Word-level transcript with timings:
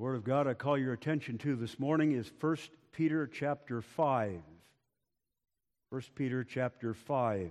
The 0.00 0.04
word 0.04 0.16
of 0.16 0.24
God 0.24 0.46
I 0.46 0.54
call 0.54 0.78
your 0.78 0.94
attention 0.94 1.36
to 1.40 1.54
this 1.56 1.78
morning 1.78 2.12
is 2.12 2.32
1 2.40 2.56
Peter 2.90 3.26
chapter 3.26 3.82
5. 3.82 4.40
1 5.90 6.02
Peter 6.14 6.42
chapter 6.42 6.94
5. 6.94 7.50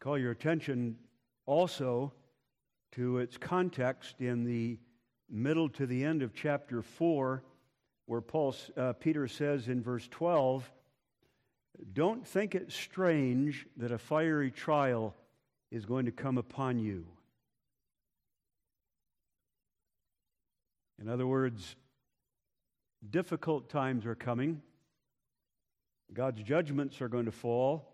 call 0.00 0.16
your 0.16 0.30
attention 0.30 0.96
also 1.44 2.14
to 2.92 3.18
its 3.18 3.36
context 3.36 4.22
in 4.22 4.44
the 4.44 4.78
middle 5.28 5.68
to 5.68 5.84
the 5.84 6.02
end 6.02 6.22
of 6.22 6.32
chapter 6.32 6.80
4, 6.80 7.42
where 8.06 8.22
Paul, 8.22 8.54
uh, 8.74 8.94
Peter 8.94 9.28
says 9.28 9.68
in 9.68 9.82
verse 9.82 10.08
12, 10.08 10.72
Don't 11.92 12.26
think 12.26 12.54
it 12.54 12.72
strange 12.72 13.66
that 13.76 13.92
a 13.92 13.98
fiery 13.98 14.50
trial 14.50 15.14
is 15.70 15.84
going 15.84 16.06
to 16.06 16.12
come 16.12 16.38
upon 16.38 16.78
you. 16.78 17.04
In 21.00 21.08
other 21.08 21.26
words, 21.26 21.76
difficult 23.10 23.68
times 23.68 24.06
are 24.06 24.14
coming. 24.14 24.62
God's 26.12 26.42
judgments 26.42 27.00
are 27.00 27.08
going 27.08 27.26
to 27.26 27.32
fall. 27.32 27.92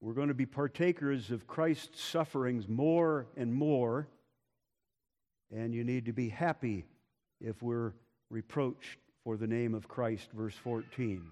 We're 0.00 0.14
going 0.14 0.28
to 0.28 0.34
be 0.34 0.46
partakers 0.46 1.30
of 1.30 1.46
Christ's 1.46 2.02
sufferings 2.02 2.68
more 2.68 3.26
and 3.36 3.52
more. 3.52 4.08
And 5.54 5.74
you 5.74 5.84
need 5.84 6.06
to 6.06 6.12
be 6.12 6.28
happy 6.28 6.86
if 7.40 7.62
we're 7.62 7.92
reproached 8.30 8.98
for 9.24 9.36
the 9.36 9.46
name 9.46 9.74
of 9.74 9.88
Christ, 9.88 10.30
verse 10.32 10.54
14. 10.54 11.26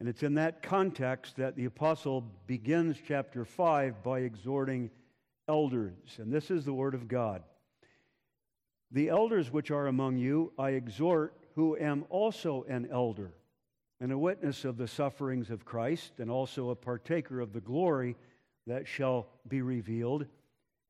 And 0.00 0.08
it's 0.08 0.22
in 0.22 0.34
that 0.34 0.62
context 0.62 1.36
that 1.36 1.56
the 1.56 1.66
apostle 1.66 2.24
begins 2.46 2.96
chapter 3.06 3.44
5 3.44 4.02
by 4.02 4.20
exhorting 4.20 4.90
elders. 5.48 6.18
And 6.18 6.32
this 6.32 6.50
is 6.50 6.64
the 6.64 6.72
word 6.72 6.94
of 6.94 7.08
God. 7.08 7.42
The 8.94 9.08
elders 9.08 9.52
which 9.52 9.72
are 9.72 9.88
among 9.88 10.18
you, 10.18 10.52
I 10.56 10.70
exhort, 10.70 11.36
who 11.56 11.76
am 11.76 12.04
also 12.10 12.64
an 12.68 12.86
elder 12.92 13.34
and 14.00 14.12
a 14.12 14.18
witness 14.18 14.64
of 14.64 14.76
the 14.76 14.86
sufferings 14.86 15.50
of 15.50 15.64
Christ, 15.64 16.12
and 16.18 16.30
also 16.30 16.70
a 16.70 16.76
partaker 16.76 17.40
of 17.40 17.52
the 17.52 17.60
glory 17.60 18.16
that 18.68 18.86
shall 18.86 19.26
be 19.48 19.62
revealed. 19.62 20.26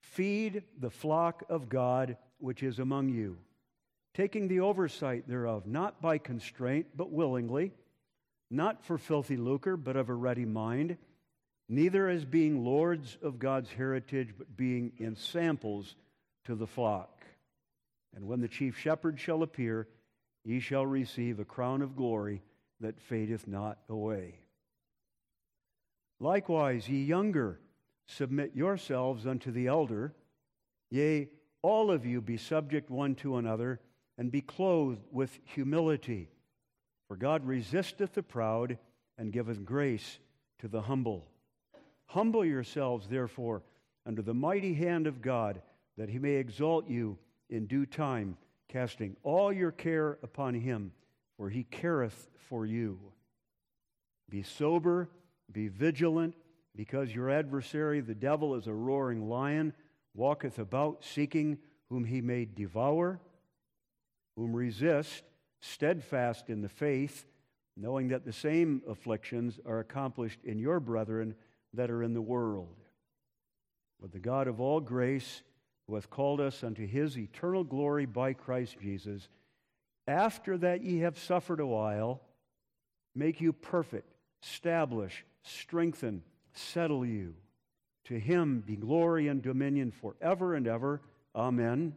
Feed 0.03 0.65
the 0.79 0.91
flock 0.91 1.45
of 1.49 1.71
God 1.71 2.19
which 2.39 2.63
is 2.63 2.79
among 2.79 3.09
you, 3.09 3.39
taking 4.13 4.49
the 4.49 4.61
oversight 4.61 5.27
thereof, 5.27 5.67
not 5.67 6.03
by 6.03 6.19
constraint, 6.19 6.89
but 6.95 7.11
willingly, 7.11 7.73
not 8.51 8.85
for 8.85 8.99
filthy 8.99 9.39
lucre, 9.39 9.79
but 9.79 9.97
of 9.97 10.11
a 10.11 10.15
ready 10.15 10.45
mind, 10.45 10.99
neither 11.71 12.09
as 12.11 12.27
being 12.27 12.65
lords 12.65 13.17
of 13.23 13.39
God's 13.39 13.71
heritage, 13.73 14.35
but 14.37 14.57
being 14.57 14.93
ensamples 15.01 15.95
to 16.45 16.55
the 16.55 16.67
flock. 16.67 17.14
And 18.15 18.27
when 18.27 18.41
the 18.41 18.49
chief 18.49 18.79
shepherd 18.79 19.19
shall 19.19 19.43
appear, 19.43 19.89
ye 20.45 20.61
shall 20.61 20.87
receive 20.87 21.41
a 21.41 21.45
crown 21.45 21.83
of 21.83 21.97
glory 21.97 22.43
that 22.81 23.01
fadeth 23.01 23.49
not 23.49 23.79
away. 23.89 24.41
Likewise, 26.21 26.89
ye 26.89 27.03
younger, 27.03 27.61
submit 28.07 28.55
yourselves 28.55 29.27
unto 29.27 29.51
the 29.51 29.67
elder. 29.67 30.15
Yea, 30.91 31.29
all 31.63 31.91
of 31.91 32.07
you 32.07 32.21
be 32.21 32.37
subject 32.37 32.91
one 32.91 33.15
to 33.17 33.37
another, 33.37 33.81
and 34.17 34.31
be 34.31 34.41
clothed 34.41 35.03
with 35.11 35.39
humility. 35.45 36.29
For 37.09 37.17
God 37.17 37.45
resisteth 37.45 38.13
the 38.13 38.23
proud, 38.23 38.79
and 39.19 39.33
giveth 39.33 39.65
grace 39.65 40.19
to 40.59 40.69
the 40.69 40.83
humble. 40.83 41.27
Humble 42.07 42.45
yourselves, 42.45 43.09
therefore, 43.09 43.63
under 44.07 44.23
the 44.23 44.35
mighty 44.35 44.75
hand 44.75 45.07
of 45.07 45.23
God, 45.23 45.63
that 45.97 46.09
he 46.09 46.19
may 46.19 46.35
exalt 46.35 46.89
you 46.89 47.19
in 47.55 47.67
due 47.67 47.87
time, 47.87 48.37
casting 48.69 49.17
all 49.23 49.53
your 49.53 49.71
care 49.71 50.19
upon 50.23 50.55
him, 50.55 50.93
for 51.37 51.49
he 51.49 51.63
careth 51.63 52.29
for 52.49 52.67
you. 52.67 52.99
Be 54.29 54.43
sober, 54.43 55.09
be 55.53 55.69
vigilant, 55.69 56.35
because 56.75 57.15
your 57.15 57.31
adversary, 57.31 58.01
the 58.01 58.15
devil, 58.15 58.57
is 58.57 58.67
a 58.67 58.73
roaring 58.73 59.29
lion, 59.29 59.73
walketh 60.15 60.59
about 60.59 61.05
seeking 61.05 61.59
whom 61.89 62.05
he 62.05 62.21
may 62.21 62.45
devour, 62.45 63.21
whom 64.37 64.55
resist, 64.55 65.23
steadfast 65.61 66.51
in 66.51 66.61
the 66.61 66.69
faith, 66.69 67.25
knowing 67.77 68.09
that 68.09 68.25
the 68.25 68.33
same 68.33 68.83
afflictions 68.89 69.61
are 69.65 69.79
accomplished 69.79 70.41
in 70.43 70.59
your 70.59 70.81
brethren 70.81 71.35
that 71.73 71.91
are 71.91 72.03
in 72.03 72.15
the 72.15 72.23
world. 72.23 72.77
But 74.01 74.11
the 74.11 74.19
God 74.19 74.49
of 74.49 74.61
all 74.61 74.81
grace, 74.81 75.43
who 75.87 75.95
hath 75.95 76.11
called 76.11 76.41
us 76.41 76.65
unto 76.65 76.87
his 76.87 77.19
eternal 77.19 77.65
glory 77.65 78.07
by 78.07 78.33
Christ 78.33 78.77
Jesus, 78.81 79.29
after 80.07 80.59
that 80.59 80.83
ye 80.83 81.01
have 81.01 81.19
suffered 81.19 81.61
a 81.61 81.67
while, 81.67 82.21
make 83.15 83.41
you 83.41 83.53
perfect, 83.53 84.15
establish, 84.43 85.25
strengthen, 85.43 86.23
settle 86.53 87.05
you. 87.05 87.35
To 88.05 88.19
him 88.19 88.63
be 88.67 88.77
glory 88.77 89.29
and 89.29 89.43
dominion 89.43 89.91
forever 89.91 90.55
and 90.55 90.67
ever. 90.67 91.01
Amen. 91.35 91.95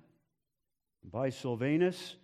By 1.03 1.29
Silvanus, 1.29 2.15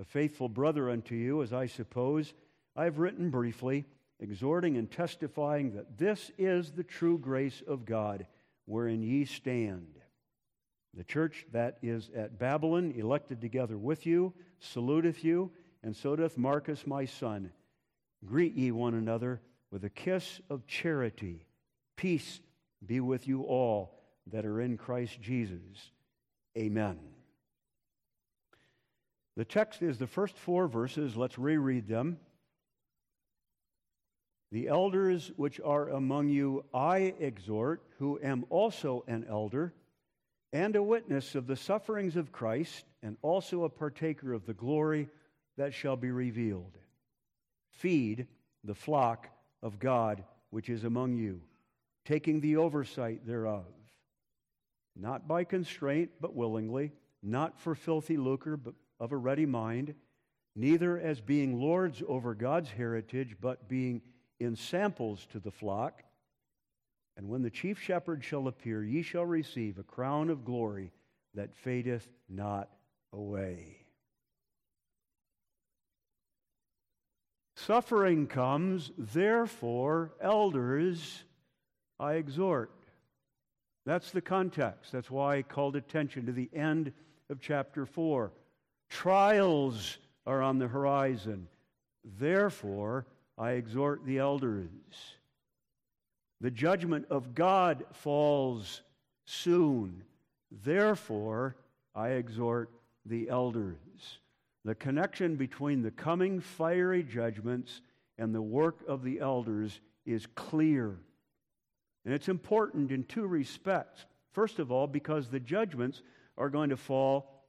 a 0.00 0.04
faithful 0.04 0.48
brother 0.48 0.90
unto 0.90 1.14
you, 1.14 1.42
as 1.42 1.52
I 1.52 1.66
suppose, 1.66 2.32
I 2.76 2.84
have 2.84 2.98
written 2.98 3.30
briefly, 3.30 3.84
exhorting 4.20 4.76
and 4.76 4.90
testifying 4.90 5.74
that 5.74 5.98
this 5.98 6.30
is 6.38 6.70
the 6.70 6.84
true 6.84 7.18
grace 7.18 7.62
of 7.66 7.84
God, 7.84 8.26
wherein 8.66 9.02
ye 9.02 9.24
stand. 9.24 9.97
The 10.94 11.04
church 11.04 11.46
that 11.52 11.78
is 11.82 12.10
at 12.16 12.38
Babylon, 12.38 12.92
elected 12.96 13.40
together 13.40 13.76
with 13.76 14.06
you, 14.06 14.32
saluteth 14.60 15.22
you, 15.22 15.50
and 15.82 15.94
so 15.94 16.16
doth 16.16 16.36
Marcus 16.36 16.86
my 16.86 17.04
son. 17.04 17.52
Greet 18.24 18.54
ye 18.54 18.72
one 18.72 18.94
another 18.94 19.40
with 19.70 19.84
a 19.84 19.90
kiss 19.90 20.40
of 20.50 20.66
charity. 20.66 21.46
Peace 21.96 22.40
be 22.84 23.00
with 23.00 23.28
you 23.28 23.42
all 23.42 24.00
that 24.28 24.44
are 24.44 24.60
in 24.60 24.76
Christ 24.76 25.20
Jesus. 25.20 25.92
Amen. 26.56 26.98
The 29.36 29.44
text 29.44 29.82
is 29.82 29.98
the 29.98 30.06
first 30.06 30.36
four 30.36 30.66
verses. 30.66 31.16
Let's 31.16 31.38
reread 31.38 31.86
them. 31.86 32.18
The 34.50 34.68
elders 34.68 35.30
which 35.36 35.60
are 35.60 35.90
among 35.90 36.28
you 36.28 36.64
I 36.72 37.14
exhort, 37.20 37.82
who 37.98 38.18
am 38.22 38.46
also 38.50 39.04
an 39.06 39.26
elder 39.28 39.74
and 40.52 40.76
a 40.76 40.82
witness 40.82 41.34
of 41.34 41.46
the 41.46 41.56
sufferings 41.56 42.16
of 42.16 42.32
Christ, 42.32 42.84
and 43.02 43.16
also 43.22 43.64
a 43.64 43.68
partaker 43.68 44.32
of 44.32 44.46
the 44.46 44.54
glory 44.54 45.08
that 45.56 45.74
shall 45.74 45.96
be 45.96 46.10
revealed. 46.10 46.76
Feed 47.70 48.26
the 48.64 48.74
flock 48.74 49.28
of 49.62 49.78
God 49.78 50.24
which 50.50 50.68
is 50.68 50.84
among 50.84 51.16
you, 51.16 51.40
taking 52.04 52.40
the 52.40 52.56
oversight 52.56 53.26
thereof, 53.26 53.66
not 54.96 55.28
by 55.28 55.44
constraint, 55.44 56.10
but 56.20 56.34
willingly, 56.34 56.92
not 57.22 57.60
for 57.60 57.74
filthy 57.74 58.16
lucre, 58.16 58.56
but 58.56 58.74
of 58.98 59.12
a 59.12 59.16
ready 59.16 59.46
mind, 59.46 59.94
neither 60.56 60.98
as 60.98 61.20
being 61.20 61.60
lords 61.60 62.02
over 62.08 62.34
God's 62.34 62.70
heritage, 62.70 63.36
but 63.40 63.68
being 63.68 64.02
ensamples 64.40 65.26
to 65.32 65.38
the 65.38 65.50
flock. 65.50 66.02
And 67.18 67.28
when 67.28 67.42
the 67.42 67.50
chief 67.50 67.80
shepherd 67.80 68.22
shall 68.22 68.46
appear, 68.46 68.84
ye 68.84 69.02
shall 69.02 69.26
receive 69.26 69.76
a 69.76 69.82
crown 69.82 70.30
of 70.30 70.44
glory 70.44 70.92
that 71.34 71.52
fadeth 71.52 72.08
not 72.28 72.70
away. 73.12 73.78
Suffering 77.56 78.28
comes, 78.28 78.92
therefore, 78.96 80.12
elders, 80.20 81.24
I 81.98 82.14
exhort. 82.14 82.70
That's 83.84 84.12
the 84.12 84.20
context. 84.20 84.92
That's 84.92 85.10
why 85.10 85.38
I 85.38 85.42
called 85.42 85.74
attention 85.74 86.26
to 86.26 86.32
the 86.32 86.48
end 86.54 86.92
of 87.30 87.40
chapter 87.40 87.84
4. 87.84 88.30
Trials 88.90 89.98
are 90.24 90.40
on 90.40 90.58
the 90.58 90.68
horizon. 90.68 91.48
Therefore, 92.04 93.06
I 93.36 93.52
exhort 93.52 94.04
the 94.04 94.18
elders. 94.18 94.68
The 96.40 96.50
judgment 96.50 97.06
of 97.10 97.34
God 97.34 97.84
falls 97.92 98.82
soon. 99.24 100.04
Therefore, 100.50 101.56
I 101.94 102.10
exhort 102.10 102.70
the 103.04 103.28
elders. 103.28 104.20
The 104.64 104.74
connection 104.74 105.36
between 105.36 105.82
the 105.82 105.90
coming 105.90 106.40
fiery 106.40 107.02
judgments 107.02 107.80
and 108.18 108.34
the 108.34 108.42
work 108.42 108.78
of 108.86 109.02
the 109.02 109.20
elders 109.20 109.80
is 110.06 110.26
clear. 110.34 110.96
And 112.04 112.14
it's 112.14 112.28
important 112.28 112.90
in 112.90 113.04
two 113.04 113.26
respects. 113.26 114.06
First 114.32 114.58
of 114.58 114.70
all, 114.70 114.86
because 114.86 115.28
the 115.28 115.40
judgments 115.40 116.02
are 116.36 116.50
going 116.50 116.70
to 116.70 116.76
fall 116.76 117.44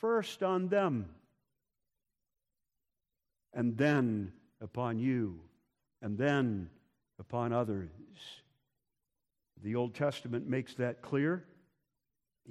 first 0.00 0.42
on 0.42 0.68
them, 0.68 1.06
and 3.52 3.76
then 3.76 4.32
upon 4.60 4.98
you, 4.98 5.40
and 6.02 6.18
then 6.18 6.70
upon 7.18 7.52
others. 7.52 7.90
The 9.62 9.74
Old 9.74 9.94
Testament 9.94 10.48
makes 10.48 10.74
that 10.74 11.02
clear. 11.02 11.44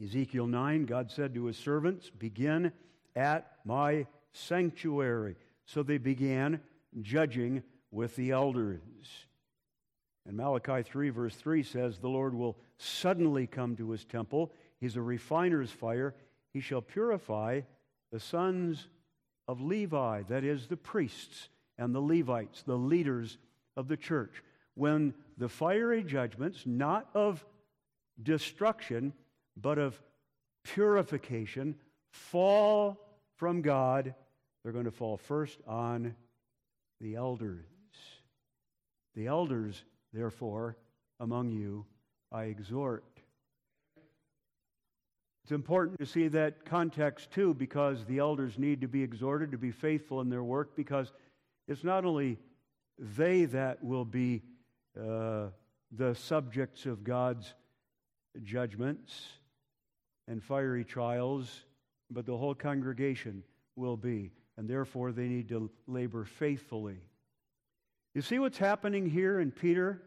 Ezekiel 0.02 0.48
9, 0.48 0.86
God 0.86 1.12
said 1.12 1.34
to 1.36 1.46
his 1.46 1.58
servants, 1.58 2.10
Begin 2.10 2.72
at 3.16 3.52
my 3.64 4.08
sanctuary. 4.32 5.36
So 5.66 5.84
they 5.84 5.98
began 5.98 6.62
judging 7.02 7.64
with 7.92 8.16
the 8.16 8.32
elders. 8.32 8.82
And 10.28 10.38
Malachi 10.38 10.84
3, 10.84 11.10
verse 11.10 11.36
3 11.36 11.64
says, 11.64 11.98
The 11.98 12.10
Lord 12.10 12.34
will 12.34 12.58
suddenly 12.78 13.48
come 13.48 13.76
to 13.78 13.92
his 13.92 14.06
temple. 14.06 14.52
He's 14.80 14.96
a 14.96 15.02
refiner's 15.02 15.72
fire. 15.72 16.16
He 16.52 16.60
shall 16.60 16.82
purify 16.82 17.62
the 18.12 18.20
sons 18.20 18.88
of 19.48 19.62
Levi, 19.62 20.24
that 20.24 20.44
is, 20.44 20.68
the 20.68 20.78
priests 20.78 21.50
and 21.78 21.94
the 21.94 22.02
Levites, 22.02 22.64
the 22.64 22.78
leaders 22.78 23.38
of 23.78 23.88
the 23.88 23.98
church. 23.98 24.42
When 24.76 25.14
the 25.38 25.50
fiery 25.50 26.04
judgments, 26.04 26.64
not 26.66 27.10
of 27.14 27.44
destruction, 28.22 29.14
but 29.58 29.78
of 29.78 30.00
purification, 30.64 31.76
fall 32.12 32.98
from 33.36 33.62
God, 33.62 34.14
they're 34.64 34.72
going 34.72 34.86
to 34.86 34.92
fall 34.92 35.18
first 35.18 35.60
on 35.68 36.16
the 37.02 37.16
elders. 37.16 37.66
The 39.16 39.28
elders, 39.28 39.84
therefore, 40.14 40.78
among 41.20 41.52
you, 41.52 41.86
I 42.32 42.46
exhort. 42.46 43.06
It's 45.44 45.52
important 45.52 46.00
to 46.00 46.06
see 46.06 46.28
that 46.30 46.66
context 46.66 47.32
too, 47.32 47.54
because 47.54 48.04
the 48.06 48.18
elders 48.18 48.58
need 48.58 48.82
to 48.82 48.88
be 48.88 49.04
exhorted 49.04 49.52
to 49.52 49.58
be 49.58 49.72
faithful 49.72 50.20
in 50.22 50.30
their 50.30 50.44
work, 50.44 50.76
because 50.76 51.14
it's 51.68 51.84
not 51.84 52.04
only 52.04 52.40
they 52.98 53.46
that 53.46 53.84
will 53.84 54.06
be 54.06 54.42
the 54.96 56.16
subjects 56.16 56.86
of 56.86 57.04
God's 57.04 57.54
judgments 58.44 59.28
and 60.28 60.44
fiery 60.44 60.84
trials, 60.84 61.66
but 62.10 62.26
the 62.26 62.38
whole 62.38 62.56
congregation 62.56 63.44
will 63.76 63.98
be, 63.98 64.32
and 64.58 64.68
therefore 64.68 65.12
they 65.12 65.28
need 65.28 65.50
to 65.50 65.70
labor 65.88 66.26
faithfully. 66.26 67.00
You 68.14 68.22
see 68.22 68.40
what's 68.40 68.58
happening 68.58 69.10
here 69.10 69.40
in 69.40 69.52
Peter? 69.52 70.02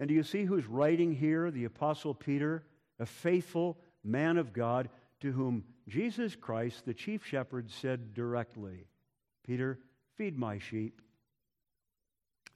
And 0.00 0.08
do 0.08 0.14
you 0.14 0.22
see 0.22 0.44
who's 0.44 0.66
writing 0.66 1.12
here? 1.12 1.50
The 1.50 1.64
Apostle 1.64 2.14
Peter, 2.14 2.64
a 3.00 3.06
faithful 3.06 3.78
man 4.04 4.38
of 4.38 4.52
God 4.52 4.88
to 5.20 5.32
whom 5.32 5.64
Jesus 5.88 6.36
Christ, 6.36 6.86
the 6.86 6.94
chief 6.94 7.26
shepherd, 7.26 7.68
said 7.70 8.14
directly, 8.14 8.86
Peter, 9.44 9.80
feed 10.16 10.38
my 10.38 10.58
sheep, 10.58 11.02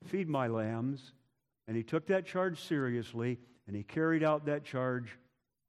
feed 0.06 0.29
my 0.29 0.46
lambs. 0.46 1.12
And 1.72 1.76
he 1.78 1.82
took 1.82 2.06
that 2.08 2.26
charge 2.26 2.60
seriously, 2.60 3.38
and 3.66 3.74
he 3.74 3.82
carried 3.82 4.22
out 4.22 4.44
that 4.44 4.62
charge 4.62 5.16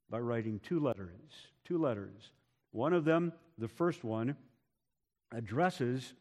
by 0.09 0.19
writing 0.19 0.59
two 0.59 0.81
letters. 0.81 1.31
Two 1.63 1.77
letters. 1.77 2.33
One 2.71 2.91
of 2.91 3.05
them, 3.05 3.31
the 3.57 3.69
first 3.69 4.03
one, 4.03 4.35
addresses 5.31 6.13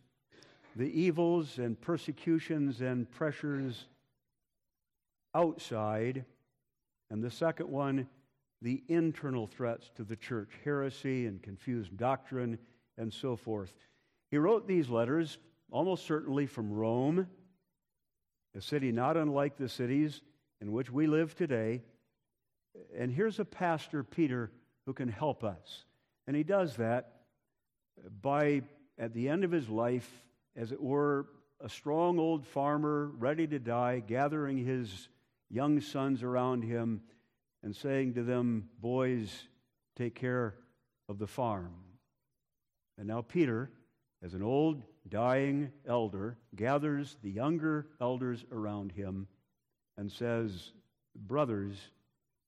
the 0.77 0.85
evils 0.85 1.59
and 1.59 1.81
persecutions 1.81 2.81
and 2.81 3.11
pressures 3.11 3.89
outside, 5.35 6.27
and 7.11 7.21
the 7.21 7.29
second 7.29 7.69
one, 7.69 8.07
the 8.61 8.85
internal 8.87 9.49
threats 9.49 9.91
to 9.97 10.05
the 10.05 10.15
church 10.15 10.51
heresy 10.63 11.27
and 11.27 11.43
confused 11.43 11.97
doctrine 11.97 12.57
and 12.99 13.13
so 13.13 13.35
forth. 13.35 13.75
He 14.31 14.39
wrote 14.39 14.69
these 14.69 14.89
letters 14.89 15.39
almost 15.73 16.07
certainly 16.07 16.47
from 16.47 16.73
Rome, 16.73 17.27
a 18.57 18.61
city 18.61 18.93
not 18.93 19.17
unlike 19.17 19.57
the 19.57 19.69
cities 19.69 20.23
in 20.61 20.73
which 20.73 20.91
we 20.91 21.07
live 21.07 21.35
today. 21.35 21.83
And 22.97 23.13
here's 23.13 23.39
a 23.39 23.45
pastor, 23.45 24.05
Peter, 24.05 24.51
who 24.87 24.93
can 24.93 25.09
help 25.09 25.45
us. 25.45 25.85
And 26.27 26.37
he 26.37 26.43
does 26.43 26.77
that 26.77 27.13
by, 28.21 28.63
at 28.99 29.13
the 29.15 29.29
end 29.29 29.45
of 29.45 29.51
his 29.51 29.69
life, 29.69 30.09
as 30.57 30.73
it 30.73 30.81
were, 30.81 31.27
a 31.61 31.69
strong 31.69 32.19
old 32.19 32.47
farmer 32.47 33.11
ready 33.19 33.47
to 33.47 33.59
die, 33.59 34.01
gathering 34.01 34.59
his 34.59 35.09
young 35.51 35.81
sons 35.81 36.23
around 36.23 36.63
him 36.63 37.03
and 37.63 37.75
saying 37.75 38.15
to 38.15 38.23
them, 38.23 38.69
Boys, 38.81 39.49
take 39.97 40.15
care 40.15 40.55
of 41.09 41.19
the 41.19 41.27
farm. 41.27 41.75
And 42.99 43.07
now 43.07 43.23
Peter, 43.23 43.71
as 44.23 44.35
an 44.35 44.43
old 44.43 44.83
dying 45.09 45.71
elder, 45.87 46.37
gathers 46.55 47.17
the 47.23 47.31
younger 47.31 47.89
elders 48.01 48.45
around 48.53 48.93
him 48.93 49.27
and 49.97 50.11
says, 50.11 50.73
Brothers, 51.15 51.77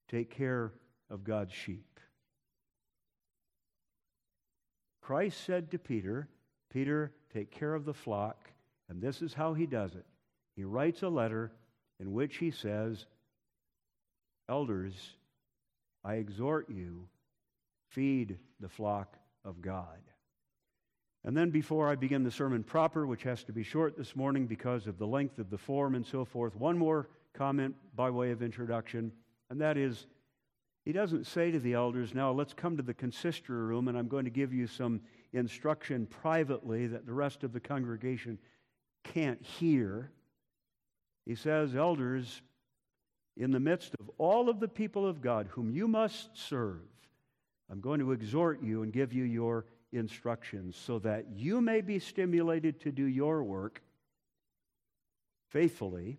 take 0.09 0.31
care 0.31 0.71
of 1.09 1.23
God's 1.23 1.53
sheep. 1.53 1.99
Christ 5.01 5.43
said 5.45 5.69
to 5.71 5.77
Peter, 5.77 6.27
Peter, 6.71 7.11
take 7.33 7.51
care 7.51 7.75
of 7.75 7.85
the 7.85 7.93
flock. 7.93 8.49
And 8.89 9.01
this 9.01 9.21
is 9.21 9.33
how 9.33 9.53
he 9.53 9.65
does 9.65 9.93
it. 9.95 10.05
He 10.55 10.63
writes 10.63 11.03
a 11.03 11.09
letter 11.09 11.51
in 11.99 12.13
which 12.13 12.37
he 12.37 12.51
says, 12.51 13.05
Elders, 14.47 14.93
I 16.03 16.15
exhort 16.15 16.69
you, 16.69 17.07
feed 17.89 18.37
the 18.59 18.69
flock 18.69 19.17
of 19.43 19.61
God. 19.61 19.99
And 21.25 21.35
then, 21.35 21.49
before 21.49 21.89
I 21.89 21.95
begin 21.95 22.23
the 22.23 22.29
sermon 22.29 22.63
proper, 22.63 23.07
which 23.07 23.23
has 23.23 23.43
to 23.45 23.51
be 23.51 23.63
short 23.63 23.97
this 23.97 24.15
morning 24.15 24.45
because 24.45 24.85
of 24.85 24.99
the 24.99 25.07
length 25.07 25.39
of 25.39 25.49
the 25.49 25.57
form 25.57 25.95
and 25.95 26.05
so 26.05 26.23
forth, 26.23 26.55
one 26.55 26.77
more 26.77 27.09
comment 27.33 27.75
by 27.95 28.11
way 28.11 28.29
of 28.29 28.43
introduction, 28.43 29.11
and 29.49 29.59
that 29.59 29.75
is 29.75 30.05
he 30.85 30.91
doesn't 30.91 31.25
say 31.25 31.49
to 31.49 31.59
the 31.59 31.73
elders, 31.73 32.13
Now 32.13 32.31
let's 32.31 32.53
come 32.53 32.77
to 32.77 32.83
the 32.83 32.93
consistory 32.93 33.57
room, 33.57 33.87
and 33.87 33.97
I'm 33.97 34.07
going 34.07 34.25
to 34.25 34.31
give 34.31 34.53
you 34.53 34.67
some 34.67 35.01
instruction 35.33 36.05
privately 36.05 36.85
that 36.87 37.07
the 37.07 37.13
rest 37.13 37.43
of 37.43 37.53
the 37.53 37.59
congregation 37.59 38.37
can't 39.03 39.41
hear. 39.41 40.11
He 41.25 41.33
says, 41.33 41.75
Elders, 41.75 42.43
in 43.35 43.49
the 43.49 43.59
midst 43.59 43.95
of 43.99 44.11
all 44.19 44.47
of 44.47 44.59
the 44.59 44.67
people 44.67 45.07
of 45.07 45.21
God 45.21 45.47
whom 45.49 45.71
you 45.71 45.87
must 45.87 46.37
serve, 46.37 46.81
I'm 47.71 47.81
going 47.81 47.99
to 47.99 48.11
exhort 48.11 48.61
you 48.61 48.83
and 48.83 48.93
give 48.93 49.11
you 49.11 49.23
your 49.23 49.65
instructions 49.95 50.75
so 50.75 50.99
that 50.99 51.25
you 51.35 51.61
may 51.61 51.81
be 51.81 51.99
stimulated 51.99 52.79
to 52.81 52.91
do 52.91 53.05
your 53.05 53.43
work 53.43 53.81
faithfully, 55.49 56.17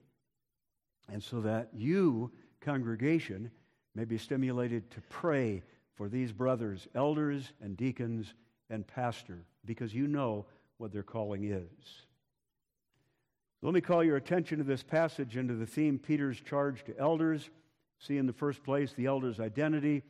and 1.13 1.23
so 1.23 1.41
that 1.41 1.69
you, 1.75 2.31
congregation, 2.61 3.51
may 3.95 4.05
be 4.05 4.19
stimulated 4.19 4.91
to 4.91 5.01
pray 5.09 5.63
for 5.95 6.09
these 6.09 6.33
brothers, 6.33 6.89
elders 6.95 7.53
and 7.61 7.77
deacons 7.77 8.35
and 8.71 8.87
pastor, 8.87 9.45
because 9.65 9.95
you 9.95 10.07
know 10.07 10.47
what 10.79 10.93
their 10.93 11.03
calling 11.03 11.45
is. 11.45 12.07
Let 13.63 13.75
me 13.75 13.81
call 13.81 14.05
your 14.05 14.17
attention 14.17 14.59
to 14.59 14.65
this 14.65 14.83
passage 14.83 15.37
and 15.37 15.49
to 15.49 15.55
the 15.55 15.67
theme 15.67 15.99
Peter's 15.99 16.41
charge 16.41 16.85
to 16.85 16.99
elders. 16.99 17.51
See, 17.99 18.19
in 18.19 18.27
the 18.27 18.33
first 18.33 18.63
place, 18.63 18.93
the 18.93 19.07
elder's 19.07 19.41
identity. 19.41 20.03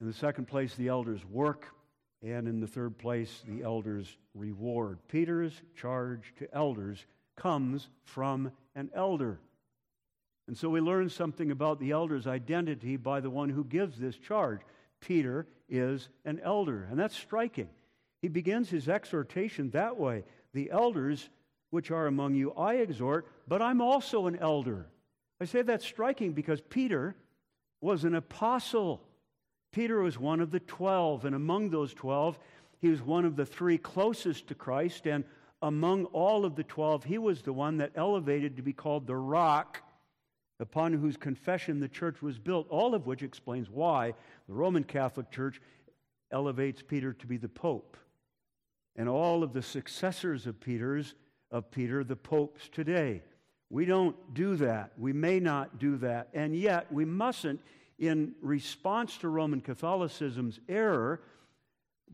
In 0.00 0.06
the 0.06 0.12
second 0.12 0.46
place, 0.46 0.74
the 0.74 0.88
elder's 0.88 1.24
work. 1.24 1.66
And 2.22 2.46
in 2.46 2.60
the 2.60 2.66
third 2.66 2.98
place, 2.98 3.42
the 3.46 3.62
elder's 3.62 4.16
reward. 4.34 4.98
Peter's 5.08 5.60
charge 5.74 6.32
to 6.38 6.54
elders 6.54 7.04
comes 7.36 7.88
from 8.04 8.52
an 8.74 8.90
elder. 8.94 9.40
And 10.46 10.56
so 10.56 10.68
we 10.68 10.80
learn 10.80 11.08
something 11.08 11.50
about 11.50 11.80
the 11.80 11.90
elder's 11.90 12.26
identity 12.26 12.96
by 12.96 13.20
the 13.20 13.30
one 13.30 13.48
who 13.48 13.64
gives 13.64 13.98
this 13.98 14.16
charge. 14.16 14.60
Peter 15.00 15.46
is 15.68 16.08
an 16.24 16.40
elder, 16.44 16.86
and 16.90 16.98
that's 16.98 17.16
striking. 17.16 17.68
He 18.20 18.28
begins 18.28 18.70
his 18.70 18.88
exhortation 18.88 19.70
that 19.70 19.98
way 19.98 20.24
The 20.52 20.70
elders 20.70 21.28
which 21.70 21.90
are 21.90 22.06
among 22.06 22.34
you, 22.34 22.52
I 22.52 22.74
exhort, 22.74 23.26
but 23.48 23.62
I'm 23.62 23.80
also 23.80 24.26
an 24.26 24.36
elder. 24.36 24.86
I 25.40 25.46
say 25.46 25.62
that's 25.62 25.86
striking 25.86 26.34
because 26.34 26.60
Peter 26.60 27.16
was 27.80 28.04
an 28.04 28.14
apostle. 28.14 29.02
Peter 29.72 30.00
was 30.00 30.18
one 30.18 30.40
of 30.40 30.50
the 30.50 30.60
twelve, 30.60 31.24
and 31.24 31.34
among 31.34 31.70
those 31.70 31.94
twelve, 31.94 32.38
he 32.78 32.88
was 32.88 33.02
one 33.02 33.24
of 33.24 33.36
the 33.36 33.46
three 33.46 33.78
closest 33.78 34.46
to 34.48 34.54
Christ, 34.54 35.06
and 35.06 35.24
among 35.62 36.04
all 36.06 36.44
of 36.44 36.56
the 36.56 36.64
twelve, 36.64 37.04
he 37.04 37.18
was 37.18 37.42
the 37.42 37.52
one 37.52 37.78
that 37.78 37.92
elevated 37.94 38.56
to 38.56 38.62
be 38.62 38.72
called 38.72 39.06
the 39.06 39.16
rock 39.16 39.82
upon 40.60 40.92
whose 40.92 41.16
confession 41.16 41.80
the 41.80 41.88
church 41.88 42.22
was 42.22 42.38
built, 42.38 42.66
all 42.68 42.94
of 42.94 43.06
which 43.06 43.22
explains 43.22 43.70
why 43.70 44.14
the 44.46 44.54
Roman 44.54 44.84
Catholic 44.84 45.30
Church 45.30 45.60
elevates 46.30 46.82
Peter 46.82 47.12
to 47.14 47.26
be 47.26 47.36
the 47.36 47.48
Pope. 47.48 47.96
And 48.94 49.08
all 49.08 49.42
of 49.42 49.52
the 49.52 49.62
successors 49.62 50.46
of 50.46 50.60
Peter's 50.60 51.14
of 51.50 51.70
Peter, 51.70 52.04
the 52.04 52.16
popes 52.16 52.68
today. 52.70 53.22
We 53.70 53.84
don't 53.84 54.16
do 54.34 54.56
that. 54.56 54.92
We 54.98 55.12
may 55.12 55.40
not 55.40 55.78
do 55.78 55.96
that. 55.98 56.28
And 56.34 56.54
yet, 56.54 56.92
we 56.92 57.04
mustn't, 57.04 57.60
in 57.98 58.34
response 58.40 59.18
to 59.18 59.28
Roman 59.28 59.60
Catholicism's 59.60 60.60
error, 60.68 61.20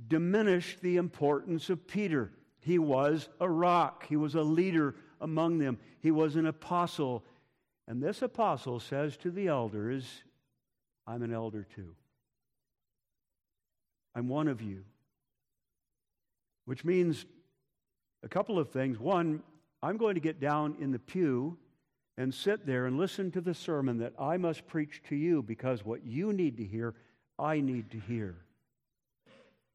diminished 0.07 0.81
the 0.81 0.97
importance 0.97 1.71
of 1.71 1.87
Peter. 1.87 2.31
He 2.61 2.79
was 2.79 3.29
a 3.41 3.49
rock, 3.49 4.07
he 4.07 4.17
was 4.17 4.35
a 4.35 4.43
leader 4.43 4.95
among 5.21 5.59
them, 5.59 5.79
he 6.01 6.11
was 6.11 6.37
an 6.37 6.47
apostle. 6.47 7.25
And 7.87 8.03
this 8.03 8.23
apostle 8.23 8.81
says 8.81 9.17
to 9.19 9.31
the 9.31 9.49
elders, 9.49 10.23
I'm 11.07 11.23
an 11.23 11.33
elder 11.33 11.67
too. 11.75 11.95
I'm 14.15 14.29
one 14.29 14.49
of 14.49 14.61
you. 14.61 14.85
Which 16.67 16.85
means 16.85 17.25
a 18.23 18.29
couple 18.29 18.59
of 18.59 18.69
things. 18.69 18.99
One, 18.99 19.43
I'm 19.83 19.97
going 19.97 20.17
to 20.17 20.21
get 20.21 20.41
down 20.41 20.77
in 20.81 20.91
the 20.91 20.99
pew 20.99 21.57
and 22.19 22.35
sit 22.35 22.67
there 22.67 22.87
and 22.87 22.99
listen 22.99 23.31
to 23.31 23.41
the 23.41 23.55
sermon 23.55 23.99
that 23.99 24.13
I 24.19 24.39
must 24.39 24.67
preach 24.67 25.01
to 25.09 25.15
you 25.15 25.41
because 25.41 25.85
what 25.85 26.05
you 26.05 26.33
need 26.33 26.57
to 26.57 26.65
hear, 26.65 26.97
I 27.39 27.61
need 27.61 27.93
to 27.93 27.99
hear. 27.99 28.35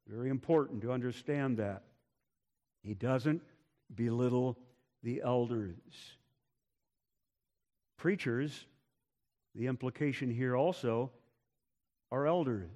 Very 0.09 0.29
important 0.29 0.81
to 0.81 0.91
understand 0.91 1.57
that. 1.57 1.83
He 2.81 2.95
doesn't 2.95 3.41
belittle 3.95 4.57
the 5.03 5.21
elders. 5.23 5.77
Preachers, 7.97 8.65
the 9.55 9.67
implication 9.67 10.29
here 10.29 10.57
also, 10.57 11.11
are 12.11 12.27
elders. 12.27 12.67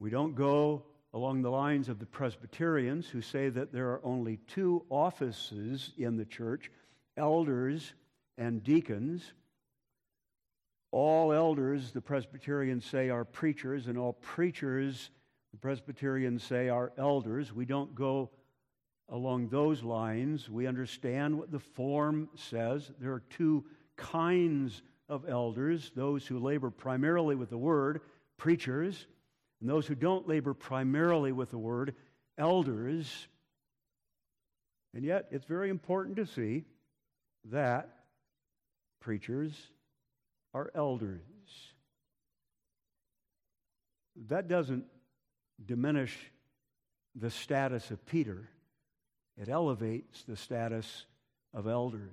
We 0.00 0.08
don't 0.08 0.34
go 0.34 0.84
along 1.12 1.42
the 1.42 1.50
lines 1.50 1.90
of 1.90 1.98
the 1.98 2.06
Presbyterians 2.06 3.08
who 3.08 3.20
say 3.20 3.50
that 3.50 3.74
there 3.74 3.90
are 3.90 4.00
only 4.02 4.38
two 4.48 4.86
offices 4.88 5.92
in 5.98 6.16
the 6.16 6.24
church 6.24 6.70
elders 7.16 7.94
and 8.38 8.62
deacons. 8.62 9.32
All 10.90 11.32
elders, 11.32 11.92
the 11.92 12.00
Presbyterians 12.00 12.84
say, 12.84 13.08
are 13.08 13.24
preachers, 13.24 13.86
and 13.86 13.96
all 13.96 14.12
preachers, 14.14 15.10
the 15.52 15.58
Presbyterians 15.58 16.42
say, 16.42 16.68
are 16.68 16.92
elders. 16.98 17.52
We 17.52 17.64
don't 17.64 17.94
go 17.94 18.30
along 19.08 19.48
those 19.48 19.82
lines. 19.82 20.50
We 20.50 20.66
understand 20.66 21.38
what 21.38 21.50
the 21.50 21.58
form 21.58 22.28
says. 22.34 22.90
There 22.98 23.12
are 23.12 23.22
two 23.30 23.64
kinds 23.96 24.82
of 25.08 25.28
elders 25.28 25.92
those 25.94 26.26
who 26.26 26.38
labor 26.38 26.70
primarily 26.70 27.36
with 27.36 27.50
the 27.50 27.58
word, 27.58 28.00
preachers, 28.36 29.06
and 29.60 29.68
those 29.68 29.86
who 29.86 29.94
don't 29.94 30.28
labor 30.28 30.54
primarily 30.54 31.32
with 31.32 31.50
the 31.50 31.58
word, 31.58 31.94
elders. 32.38 33.28
And 34.94 35.04
yet, 35.04 35.28
it's 35.30 35.44
very 35.44 35.70
important 35.70 36.16
to 36.16 36.26
see 36.26 36.64
that 37.50 37.88
preachers 39.00 39.52
are 40.54 40.70
elders. 40.74 41.20
That 44.28 44.48
doesn't 44.48 44.84
diminish 45.64 46.16
the 47.14 47.30
status 47.30 47.90
of 47.90 48.04
Peter, 48.06 48.48
it 49.36 49.48
elevates 49.48 50.24
the 50.24 50.36
status 50.36 51.06
of 51.52 51.66
elders. 51.66 52.10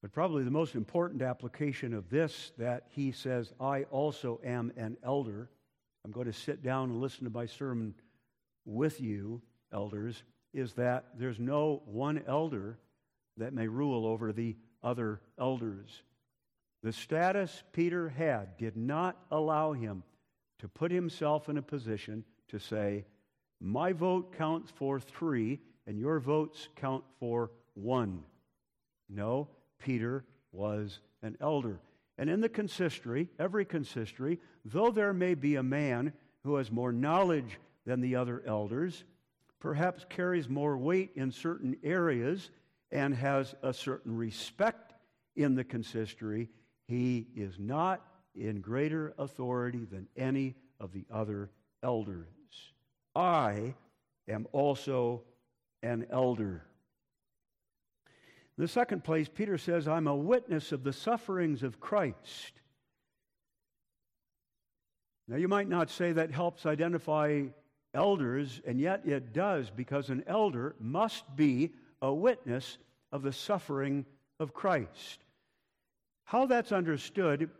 But 0.00 0.12
probably 0.12 0.42
the 0.42 0.50
most 0.50 0.74
important 0.74 1.22
application 1.22 1.94
of 1.94 2.10
this 2.10 2.52
that 2.58 2.86
he 2.90 3.12
says, 3.12 3.52
I 3.60 3.84
also 3.84 4.40
am 4.44 4.72
an 4.76 4.96
elder. 5.04 5.48
I'm 6.04 6.10
going 6.10 6.26
to 6.26 6.32
sit 6.32 6.62
down 6.62 6.90
and 6.90 7.00
listen 7.00 7.24
to 7.24 7.30
my 7.30 7.46
sermon 7.46 7.94
with 8.64 9.00
you, 9.00 9.42
elders, 9.72 10.22
is 10.52 10.74
that 10.74 11.06
there's 11.18 11.38
no 11.38 11.82
one 11.86 12.22
elder 12.26 12.78
that 13.38 13.54
may 13.54 13.68
rule 13.68 14.06
over 14.06 14.32
the 14.32 14.56
other 14.82 15.20
elders. 15.38 16.02
The 16.82 16.92
status 16.92 17.62
Peter 17.72 18.08
had 18.08 18.56
did 18.56 18.76
not 18.76 19.16
allow 19.30 19.72
him 19.72 20.02
to 20.58 20.68
put 20.68 20.90
himself 20.90 21.48
in 21.48 21.56
a 21.56 21.62
position 21.62 22.24
to 22.48 22.58
say, 22.58 23.04
My 23.60 23.92
vote 23.92 24.36
counts 24.36 24.70
for 24.70 25.00
three, 25.00 25.60
and 25.86 25.98
your 25.98 26.20
votes 26.20 26.68
count 26.76 27.04
for 27.18 27.50
one. 27.74 28.22
No, 29.08 29.48
Peter 29.78 30.24
was 30.52 31.00
an 31.22 31.36
elder. 31.40 31.80
And 32.18 32.28
in 32.28 32.40
the 32.40 32.48
consistory, 32.48 33.28
every 33.38 33.64
consistory, 33.64 34.38
though 34.64 34.90
there 34.90 35.12
may 35.12 35.34
be 35.34 35.56
a 35.56 35.62
man 35.62 36.12
who 36.44 36.56
has 36.56 36.70
more 36.70 36.92
knowledge 36.92 37.58
than 37.86 38.00
the 38.00 38.16
other 38.16 38.42
elders, 38.46 39.04
perhaps 39.62 40.04
carries 40.08 40.48
more 40.48 40.76
weight 40.76 41.12
in 41.14 41.30
certain 41.30 41.76
areas, 41.84 42.50
and 42.90 43.14
has 43.14 43.54
a 43.62 43.72
certain 43.72 44.16
respect 44.16 44.92
in 45.36 45.54
the 45.54 45.62
consistory, 45.62 46.50
he 46.88 47.28
is 47.36 47.54
not 47.60 48.04
in 48.34 48.60
greater 48.60 49.14
authority 49.18 49.84
than 49.84 50.08
any 50.16 50.56
of 50.80 50.92
the 50.92 51.04
other 51.12 51.48
elders. 51.80 52.26
I 53.14 53.74
am 54.28 54.48
also 54.50 55.22
an 55.80 56.06
elder. 56.10 56.64
In 58.58 58.64
the 58.64 58.68
second 58.68 59.04
place, 59.04 59.28
Peter 59.32 59.58
says, 59.58 59.86
I'm 59.86 60.08
a 60.08 60.16
witness 60.16 60.72
of 60.72 60.82
the 60.82 60.92
sufferings 60.92 61.62
of 61.62 61.78
Christ. 61.78 62.52
Now, 65.28 65.36
you 65.36 65.46
might 65.46 65.68
not 65.68 65.88
say 65.88 66.10
that 66.10 66.32
helps 66.32 66.66
identify 66.66 67.44
elders, 67.94 68.60
and 68.66 68.80
yet 68.80 69.02
it 69.04 69.32
does, 69.32 69.70
because 69.70 70.08
an 70.08 70.24
elder 70.26 70.74
must 70.80 71.24
be 71.36 71.72
a 72.00 72.12
witness 72.12 72.78
of 73.10 73.22
the 73.22 73.32
suffering 73.32 74.06
of 74.40 74.54
Christ. 74.54 75.20
How 76.24 76.46
that's 76.46 76.72
understood 76.72 77.50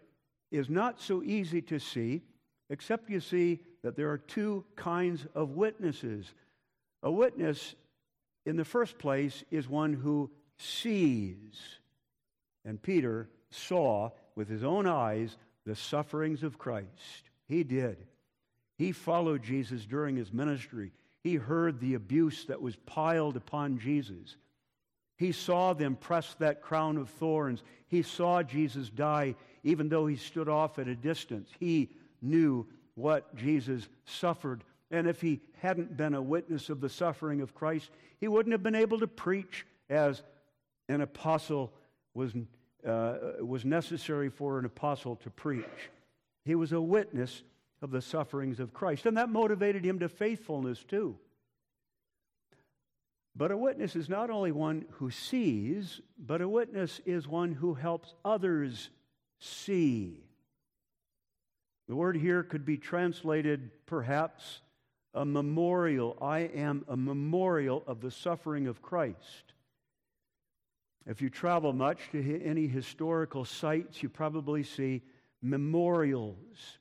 is 0.50 0.70
not 0.70 1.00
so 1.00 1.22
easy 1.22 1.62
to 1.62 1.78
see, 1.78 2.22
except 2.70 3.10
you 3.10 3.20
see 3.20 3.60
that 3.82 3.96
there 3.96 4.10
are 4.10 4.18
two 4.18 4.64
kinds 4.76 5.26
of 5.34 5.50
witnesses. 5.50 6.32
A 7.02 7.10
witness, 7.10 7.74
in 8.46 8.56
the 8.56 8.64
first 8.64 8.98
place, 8.98 9.44
is 9.50 9.68
one 9.68 9.92
who 9.92 10.30
sees. 10.58 11.60
And 12.64 12.80
Peter 12.80 13.28
saw 13.50 14.10
with 14.34 14.48
his 14.48 14.64
own 14.64 14.86
eyes 14.86 15.36
the 15.66 15.74
sufferings 15.74 16.42
of 16.42 16.58
Christ. 16.58 17.30
He 17.48 17.64
did. 17.64 18.06
He 18.82 18.90
followed 18.90 19.44
Jesus 19.44 19.84
during 19.84 20.16
his 20.16 20.32
ministry. 20.32 20.90
He 21.22 21.36
heard 21.36 21.78
the 21.78 21.94
abuse 21.94 22.46
that 22.46 22.60
was 22.60 22.74
piled 22.74 23.36
upon 23.36 23.78
Jesus. 23.78 24.34
He 25.16 25.30
saw 25.30 25.72
them 25.72 25.94
press 25.94 26.34
that 26.40 26.62
crown 26.62 26.96
of 26.96 27.08
thorns. 27.08 27.62
He 27.86 28.02
saw 28.02 28.42
Jesus 28.42 28.88
die, 28.88 29.36
even 29.62 29.88
though 29.88 30.08
he 30.08 30.16
stood 30.16 30.48
off 30.48 30.80
at 30.80 30.88
a 30.88 30.96
distance. 30.96 31.48
He 31.60 31.90
knew 32.20 32.66
what 32.96 33.32
Jesus 33.36 33.86
suffered. 34.04 34.64
And 34.90 35.06
if 35.06 35.20
he 35.20 35.42
hadn't 35.60 35.96
been 35.96 36.14
a 36.14 36.20
witness 36.20 36.68
of 36.68 36.80
the 36.80 36.88
suffering 36.88 37.40
of 37.40 37.54
Christ, 37.54 37.88
he 38.18 38.26
wouldn't 38.26 38.52
have 38.52 38.64
been 38.64 38.74
able 38.74 38.98
to 38.98 39.06
preach 39.06 39.64
as 39.90 40.24
an 40.88 41.02
apostle 41.02 41.72
was, 42.14 42.32
uh, 42.84 43.14
was 43.38 43.64
necessary 43.64 44.28
for 44.28 44.58
an 44.58 44.64
apostle 44.64 45.14
to 45.22 45.30
preach. 45.30 45.90
He 46.44 46.56
was 46.56 46.72
a 46.72 46.80
witness 46.80 47.44
of 47.82 47.90
the 47.90 48.00
sufferings 48.00 48.60
of 48.60 48.72
Christ, 48.72 49.06
and 49.06 49.16
that 49.16 49.28
motivated 49.28 49.84
him 49.84 49.98
to 49.98 50.08
faithfulness 50.08 50.82
too. 50.84 51.18
But 53.34 53.50
a 53.50 53.56
witness 53.56 53.96
is 53.96 54.08
not 54.08 54.30
only 54.30 54.52
one 54.52 54.84
who 54.92 55.10
sees, 55.10 56.00
but 56.18 56.40
a 56.40 56.48
witness 56.48 57.00
is 57.04 57.26
one 57.26 57.52
who 57.52 57.74
helps 57.74 58.14
others 58.24 58.90
see. 59.40 60.22
The 61.88 61.96
word 61.96 62.16
here 62.16 62.42
could 62.42 62.64
be 62.64 62.76
translated 62.76 63.70
perhaps 63.86 64.60
a 65.14 65.24
memorial. 65.24 66.16
I 66.22 66.40
am 66.40 66.84
a 66.88 66.96
memorial 66.96 67.82
of 67.86 68.00
the 68.00 68.10
suffering 68.10 68.66
of 68.66 68.82
Christ. 68.82 69.54
If 71.06 71.20
you 71.20 71.30
travel 71.30 71.72
much 71.72 71.98
to 72.12 72.42
any 72.44 72.68
historical 72.68 73.44
sites, 73.44 74.02
you 74.02 74.08
probably 74.08 74.62
see 74.62 75.02
memorials. 75.42 76.78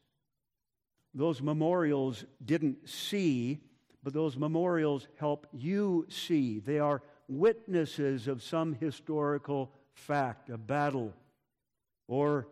Those 1.14 1.42
memorials 1.42 2.26
didn't 2.44 2.88
see, 2.88 3.60
but 4.04 4.14
those 4.14 4.38
memorials 4.38 5.08
help 5.20 5.48
you 5.52 6.06
see. 6.10 6.60
They 6.60 6.80
are 6.80 7.02
witnesses 7.28 8.28
of 8.28 8.42
some 8.42 8.74
historical 8.76 9.72
fact, 9.94 10.50
a 10.50 10.58
battle, 10.58 11.14
or 12.08 12.48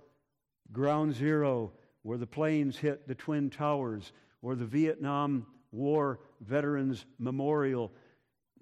ground 0.72 1.16
zero, 1.16 1.72
where 2.04 2.18
the 2.18 2.28
planes 2.28 2.78
hit 2.78 3.08
the 3.08 3.16
Twin 3.16 3.50
Towers, 3.50 4.12
or 4.42 4.56
the 4.56 4.66
Vietnam 4.66 5.46
War 5.72 6.20
Veterans 6.42 7.06
Memorial 7.18 7.92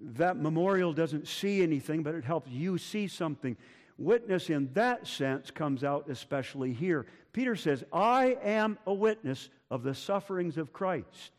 that 0.00 0.36
memorial 0.36 0.92
doesn't 0.92 1.26
see 1.26 1.62
anything, 1.62 2.02
but 2.02 2.14
it 2.14 2.24
helps 2.24 2.50
you 2.50 2.78
see 2.78 3.08
something. 3.08 3.56
Witness 3.96 4.48
in 4.48 4.72
that 4.74 5.06
sense 5.06 5.50
comes 5.50 5.82
out 5.82 6.08
especially 6.08 6.72
here. 6.72 7.06
Peter 7.38 7.54
says, 7.54 7.84
I 7.92 8.36
am 8.42 8.80
a 8.84 8.92
witness 8.92 9.48
of 9.70 9.84
the 9.84 9.94
sufferings 9.94 10.58
of 10.58 10.72
Christ. 10.72 11.30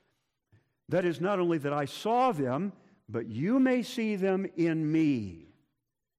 That 0.87 1.03
is 1.03 1.19
not 1.19 1.41
only 1.41 1.57
that 1.57 1.73
I 1.73 1.83
saw 1.83 2.31
them, 2.31 2.71
but 3.09 3.27
you 3.27 3.59
may 3.59 3.83
see 3.83 4.15
them 4.15 4.47
in 4.55 4.89
me. 4.89 5.49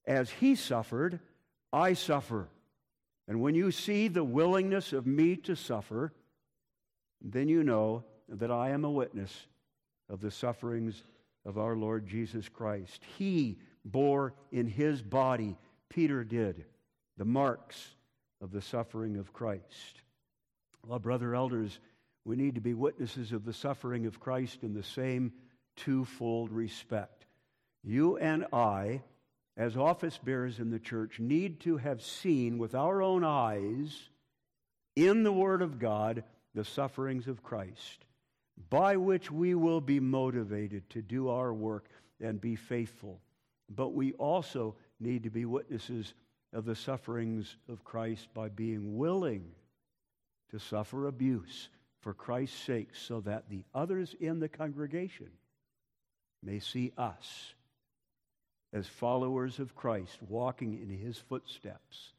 As 0.04 0.28
he 0.28 0.54
suffered, 0.54 1.18
I 1.72 1.94
suffer. 1.94 2.50
And 3.26 3.40
when 3.40 3.54
you 3.54 3.70
see 3.70 4.08
the 4.08 4.22
willingness 4.22 4.92
of 4.92 5.06
me 5.06 5.34
to 5.36 5.56
suffer, 5.56 6.12
then 7.22 7.48
you 7.48 7.64
know 7.64 8.04
that 8.28 8.50
I 8.50 8.72
am 8.72 8.84
a 8.84 8.90
witness 8.90 9.46
of 10.10 10.20
the 10.20 10.30
sufferings 10.30 11.04
of 11.46 11.56
our 11.56 11.74
Lord 11.74 12.06
Jesus 12.06 12.50
Christ. 12.50 13.00
He 13.16 13.56
bore 13.86 14.34
in 14.52 14.66
his 14.66 15.00
body, 15.00 15.56
Peter 15.88 16.22
did, 16.22 16.66
the 17.16 17.24
marks 17.24 17.94
of 18.40 18.52
the 18.52 18.62
suffering 18.62 19.16
of 19.16 19.32
Christ. 19.32 20.02
Well, 20.86 20.98
brother 20.98 21.34
elders, 21.34 21.78
we 22.24 22.36
need 22.36 22.54
to 22.54 22.60
be 22.60 22.74
witnesses 22.74 23.32
of 23.32 23.44
the 23.44 23.52
suffering 23.52 24.06
of 24.06 24.20
Christ 24.20 24.62
in 24.62 24.74
the 24.74 24.82
same 24.82 25.32
twofold 25.76 26.50
respect. 26.50 27.26
You 27.82 28.16
and 28.16 28.46
I, 28.52 29.02
as 29.56 29.76
office 29.76 30.18
bearers 30.18 30.58
in 30.58 30.70
the 30.70 30.78
church, 30.78 31.18
need 31.18 31.60
to 31.60 31.76
have 31.78 32.02
seen 32.02 32.58
with 32.58 32.74
our 32.74 33.02
own 33.02 33.24
eyes 33.24 34.08
in 34.96 35.22
the 35.22 35.32
Word 35.32 35.62
of 35.62 35.78
God 35.78 36.24
the 36.54 36.64
sufferings 36.64 37.28
of 37.28 37.42
Christ, 37.42 38.04
by 38.68 38.96
which 38.96 39.30
we 39.30 39.54
will 39.54 39.80
be 39.80 40.00
motivated 40.00 40.88
to 40.90 41.02
do 41.02 41.28
our 41.28 41.52
work 41.52 41.88
and 42.20 42.40
be 42.40 42.56
faithful. 42.56 43.20
But 43.68 43.94
we 43.94 44.12
also 44.14 44.74
need 44.98 45.22
to 45.22 45.30
be 45.30 45.44
witnesses 45.44 46.12
of 46.52 46.64
the 46.64 46.74
sufferings 46.74 47.56
of 47.68 47.84
Christ 47.84 48.28
by 48.34 48.48
being 48.48 48.96
willing 48.96 49.44
to 50.50 50.58
suffer 50.58 51.06
abuse 51.06 51.68
for 52.00 52.14
Christ's 52.14 52.58
sake 52.58 52.88
so 52.92 53.20
that 53.20 53.48
the 53.48 53.64
others 53.74 54.14
in 54.18 54.40
the 54.40 54.48
congregation 54.48 55.30
may 56.42 56.58
see 56.58 56.92
us 56.96 57.54
as 58.72 58.86
followers 58.86 59.58
of 59.58 59.74
Christ 59.74 60.18
walking 60.28 60.80
in 60.80 60.88
his 60.96 61.18
footsteps, 61.18 62.12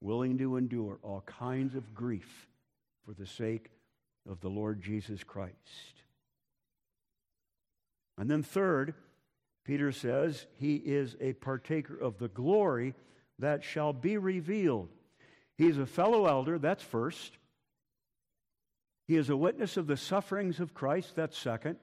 willing 0.00 0.38
to 0.38 0.56
endure 0.56 0.98
all 1.02 1.22
kinds 1.22 1.74
of 1.74 1.94
grief 1.94 2.48
for 3.04 3.14
the 3.14 3.26
sake 3.26 3.70
of 4.28 4.40
the 4.40 4.50
Lord 4.50 4.82
Jesus 4.82 5.24
Christ. 5.24 5.54
And 8.18 8.28
then, 8.28 8.42
third, 8.42 8.94
Peter 9.64 9.92
says 9.92 10.46
he 10.58 10.76
is 10.76 11.16
a 11.20 11.34
partaker 11.34 11.96
of 11.96 12.18
the 12.18 12.28
glory 12.28 12.94
that 13.38 13.64
shall 13.64 13.92
be 13.92 14.16
revealed. 14.16 14.88
He's 15.56 15.78
a 15.78 15.86
fellow 15.86 16.26
elder, 16.26 16.58
that's 16.58 16.82
first. 16.82 17.36
He 19.06 19.16
is 19.16 19.30
a 19.30 19.36
witness 19.36 19.76
of 19.76 19.86
the 19.86 19.96
sufferings 19.96 20.60
of 20.60 20.74
Christ, 20.74 21.16
that's 21.16 21.36
second. 21.36 21.76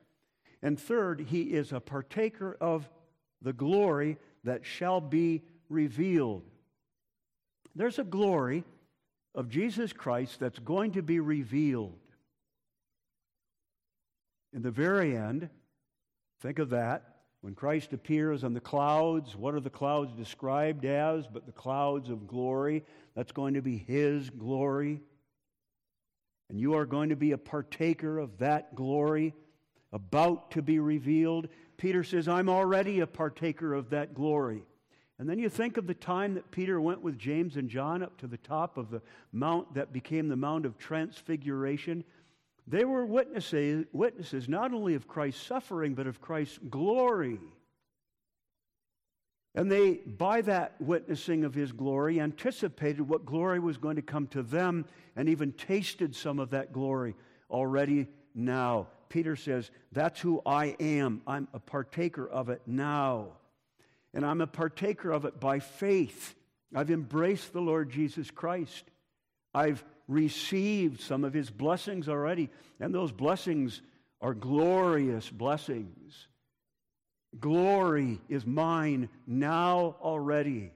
And 0.62 0.80
third, 0.80 1.20
he 1.20 1.44
is 1.44 1.72
a 1.72 1.80
partaker 1.80 2.56
of 2.60 2.90
the 3.42 3.54
glory 3.54 4.18
that 4.44 4.66
shall 4.66 5.02
be 5.02 5.44
revealed. 5.70 6.44
There's 7.76 8.00
a 8.00 8.04
glory 8.04 8.64
of 9.34 9.50
Jesus 9.50 9.92
Christ 9.92 10.40
that's 10.40 10.60
going 10.60 10.94
to 10.94 11.02
be 11.02 11.20
revealed. 11.20 12.00
In 14.54 14.62
the 14.62 14.72
very 14.72 15.18
end, 15.18 15.50
think 16.42 16.60
of 16.60 16.70
that. 16.70 17.15
When 17.46 17.54
Christ 17.54 17.94
appears 17.94 18.44
on 18.44 18.56
the 18.56 18.60
clouds, 18.60 19.36
what 19.36 19.54
are 19.54 19.60
the 19.60 19.70
clouds 19.70 20.12
described 20.14 20.84
as? 20.84 21.28
But 21.28 21.46
the 21.46 21.52
clouds 21.52 22.10
of 22.10 22.26
glory. 22.26 22.84
That's 23.14 23.32
going 23.32 23.54
to 23.54 23.62
be 23.62 23.78
His 23.78 24.32
glory. 24.32 25.00
And 26.50 26.60
you 26.60 26.74
are 26.74 26.88
going 26.88 27.10
to 27.10 27.16
be 27.16 27.34
a 27.34 27.38
partaker 27.38 28.18
of 28.18 28.40
that 28.40 28.74
glory 28.74 29.36
about 29.94 30.50
to 30.52 30.64
be 30.64 30.80
revealed. 30.80 31.48
Peter 31.78 32.04
says, 32.04 32.28
I'm 32.28 32.50
already 32.50 33.02
a 33.02 33.06
partaker 33.06 33.76
of 33.76 33.92
that 33.92 34.16
glory. 34.16 34.64
And 35.20 35.30
then 35.30 35.38
you 35.38 35.48
think 35.48 35.78
of 35.78 35.86
the 35.86 35.94
time 35.94 36.34
that 36.34 36.50
Peter 36.50 36.82
went 36.82 37.04
with 37.04 37.16
James 37.16 37.58
and 37.58 37.70
John 37.70 38.02
up 38.02 38.18
to 38.18 38.28
the 38.28 38.38
top 38.38 38.76
of 38.76 38.90
the 38.90 39.04
mount 39.32 39.76
that 39.76 39.94
became 39.94 40.30
the 40.30 40.36
Mount 40.36 40.66
of 40.66 40.80
Transfiguration. 40.80 42.06
They 42.68 42.84
were 42.84 43.06
witnesses, 43.06 43.86
witnesses 43.92 44.50
not 44.50 44.74
only 44.74 44.96
of 44.96 45.08
Christ's 45.08 45.46
suffering, 45.46 45.94
but 45.94 46.08
of 46.08 46.22
Christ's 46.22 46.60
glory. 46.70 47.40
And 49.54 49.72
they, 49.72 49.94
by 49.94 50.42
that 50.42 50.76
witnessing 50.82 51.46
of 51.46 51.54
his 51.54 51.72
glory, 51.72 52.20
anticipated 52.20 53.02
what 53.02 53.26
glory 53.26 53.60
was 53.60 53.78
going 53.78 53.96
to 53.96 54.02
come 54.02 54.28
to 54.28 54.44
them 54.44 54.86
and 55.16 55.30
even 55.30 55.54
tasted 55.54 56.16
some 56.16 56.40
of 56.40 56.50
that 56.50 56.74
glory 56.74 57.16
already 57.50 58.08
now. 58.34 58.88
Peter 59.08 59.36
says, 59.36 59.72
That's 59.94 60.20
who 60.20 60.42
I 60.46 60.76
am. 60.80 61.22
I'm 61.26 61.48
a 61.54 61.60
partaker 61.60 62.28
of 62.28 62.50
it 62.50 62.62
now. 62.66 63.28
And 64.14 64.26
I'm 64.26 64.42
a 64.42 64.48
partaker 64.48 65.12
of 65.12 65.24
it 65.24 65.40
by 65.40 65.60
faith. 65.60 66.36
I've 66.74 66.92
embraced 66.92 67.54
the 67.54 67.62
Lord 67.62 67.90
Jesus 67.90 68.32
Christ. 68.32 68.84
I've 69.54 69.84
received 70.08 71.02
some 71.02 71.24
of 71.24 71.34
his 71.34 71.50
blessings 71.50 72.08
already, 72.08 72.50
and 72.80 72.94
those 72.94 73.12
blessings 73.12 73.82
are 74.22 74.34
glorious 74.34 75.30
blessings. 75.30 76.28
Glory 77.40 78.20
is 78.30 78.46
mine 78.46 79.10
now 79.28 79.96
already. 80.02 80.72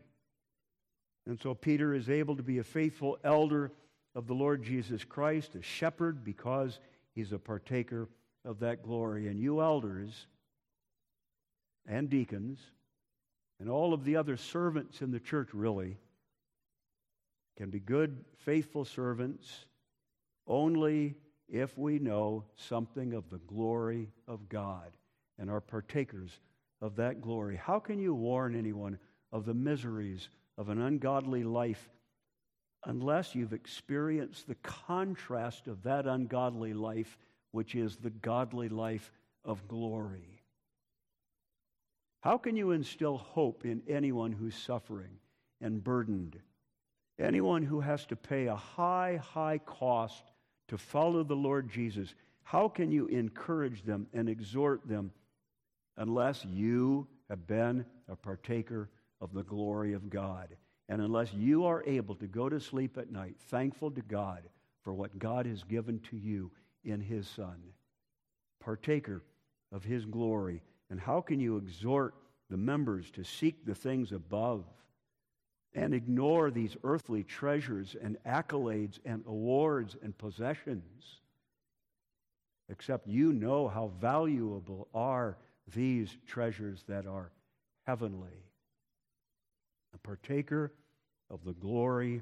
And 1.25 1.39
so 1.39 1.53
Peter 1.53 1.93
is 1.93 2.09
able 2.09 2.35
to 2.35 2.43
be 2.43 2.57
a 2.57 2.63
faithful 2.63 3.17
elder 3.23 3.71
of 4.15 4.27
the 4.27 4.33
Lord 4.33 4.63
Jesus 4.63 5.03
Christ, 5.03 5.55
a 5.55 5.61
shepherd, 5.61 6.23
because 6.23 6.79
he's 7.13 7.31
a 7.31 7.39
partaker 7.39 8.09
of 8.43 8.59
that 8.59 8.83
glory. 8.83 9.27
And 9.27 9.39
you 9.39 9.61
elders 9.61 10.25
and 11.87 12.09
deacons 12.09 12.59
and 13.59 13.69
all 13.69 13.93
of 13.93 14.03
the 14.03 14.15
other 14.15 14.37
servants 14.37 15.01
in 15.01 15.11
the 15.11 15.19
church, 15.19 15.49
really, 15.53 15.97
can 17.59 17.69
be 17.69 17.79
good, 17.81 18.23
faithful 18.37 18.85
servants 18.85 19.65
only 20.47 21.13
if 21.49 21.77
we 21.77 21.99
know 21.99 22.45
something 22.55 23.13
of 23.13 23.29
the 23.29 23.39
glory 23.39 24.07
of 24.29 24.47
God 24.47 24.95
and 25.37 25.49
are 25.49 25.59
partakers 25.59 26.39
of 26.81 26.95
that 26.95 27.19
glory. 27.19 27.57
How 27.57 27.77
can 27.77 27.99
you 27.99 28.15
warn 28.15 28.55
anyone 28.55 28.97
of 29.33 29.45
the 29.45 29.53
miseries 29.53 30.29
of 30.57 30.69
an 30.69 30.81
ungodly 30.81 31.43
life 31.43 31.89
unless 32.85 33.35
you've 33.35 33.51
experienced 33.51 34.47
the 34.47 34.55
contrast 34.55 35.67
of 35.67 35.83
that 35.83 36.07
ungodly 36.07 36.73
life, 36.73 37.17
which 37.51 37.75
is 37.75 37.97
the 37.97 38.09
godly 38.09 38.69
life 38.69 39.11
of 39.43 39.67
glory? 39.67 40.41
How 42.21 42.37
can 42.37 42.55
you 42.55 42.71
instill 42.71 43.17
hope 43.17 43.65
in 43.65 43.83
anyone 43.85 44.31
who's 44.31 44.55
suffering 44.55 45.19
and 45.59 45.83
burdened? 45.83 46.39
Anyone 47.19 47.63
who 47.63 47.82
has 47.82 48.05
to 48.08 48.15
pay 48.15 48.47
a 48.47 48.55
high, 48.55 49.19
high 49.21 49.58
cost 49.58 50.23
to 50.69 50.77
follow 50.77 51.23
the 51.23 51.36
Lord 51.36 51.69
Jesus, 51.69 52.15
how 52.43 52.69
can 52.69 52.91
you 52.91 53.08
encourage 53.08 53.84
them 53.84 54.08
and 54.13 54.29
exhort 54.29 54.88
them 54.88 55.12
unless 55.97 56.45
you 56.45 57.08
have 57.29 57.45
been 57.45 57.86
a 58.08 58.15
partaker 58.15 58.89
of 59.19 59.34
the 59.34 59.43
glory 59.43 59.93
of 59.93 60.10
God? 60.10 60.55
And 60.88 61.01
unless 61.01 61.34
you 61.34 61.65
are 61.65 61.84
able 61.86 62.15
to 62.15 62.27
go 62.27 62.47
to 62.47 62.60
sleep 62.60 62.97
at 62.97 63.12
night 63.12 63.36
thankful 63.49 63.91
to 63.91 64.01
God 64.01 64.43
for 64.84 64.93
what 64.93 65.19
God 65.19 65.45
has 65.45 65.63
given 65.63 65.99
to 66.10 66.17
you 66.17 66.51
in 66.86 67.01
His 67.01 67.27
Son, 67.27 67.62
partaker 68.60 69.21
of 69.71 69.84
His 69.84 70.05
glory. 70.05 70.63
And 70.89 70.99
how 70.99 71.21
can 71.21 71.39
you 71.39 71.58
exhort 71.58 72.15
the 72.49 72.58
members 72.58 73.12
to 73.12 73.23
seek 73.23 73.65
the 73.65 73.75
things 73.75 74.13
above? 74.13 74.63
And 75.73 75.93
ignore 75.93 76.51
these 76.51 76.75
earthly 76.84 77.23
treasures 77.23 77.95
and 78.01 78.17
accolades 78.25 78.99
and 79.05 79.23
awards 79.27 79.95
and 80.01 80.17
possessions. 80.17 81.19
Except 82.69 83.08
you 83.08 83.34
know 83.34 83.67
how 83.67 83.91
valuable 83.99 84.88
are 84.93 85.38
these 85.73 86.17
treasures 86.27 86.84
that 86.88 87.05
are 87.05 87.32
heavenly. 87.86 88.43
A 89.93 89.97
partaker 89.99 90.71
of 91.29 91.43
the 91.43 91.53
glory 91.53 92.21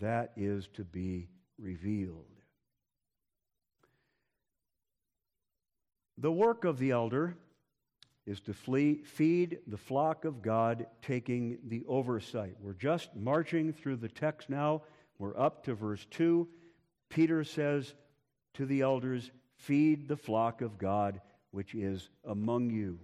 that 0.00 0.32
is 0.36 0.68
to 0.74 0.84
be 0.84 1.28
revealed. 1.58 2.26
The 6.18 6.32
work 6.32 6.64
of 6.64 6.78
the 6.78 6.90
elder 6.90 7.36
is 8.26 8.40
to 8.40 8.54
flee, 8.54 9.02
feed 9.04 9.58
the 9.66 9.76
flock 9.76 10.24
of 10.24 10.42
God, 10.42 10.86
taking 11.02 11.58
the 11.66 11.84
oversight. 11.88 12.56
We're 12.60 12.72
just 12.72 13.14
marching 13.16 13.72
through 13.72 13.96
the 13.96 14.08
text 14.08 14.48
now. 14.48 14.82
We're 15.18 15.38
up 15.38 15.64
to 15.64 15.74
verse 15.74 16.06
2. 16.10 16.48
Peter 17.08 17.44
says 17.44 17.94
to 18.54 18.66
the 18.66 18.82
elders, 18.82 19.30
Feed 19.56 20.08
the 20.08 20.16
flock 20.16 20.60
of 20.60 20.78
God 20.78 21.20
which 21.52 21.74
is 21.74 22.08
among 22.24 22.70
you. 22.70 22.98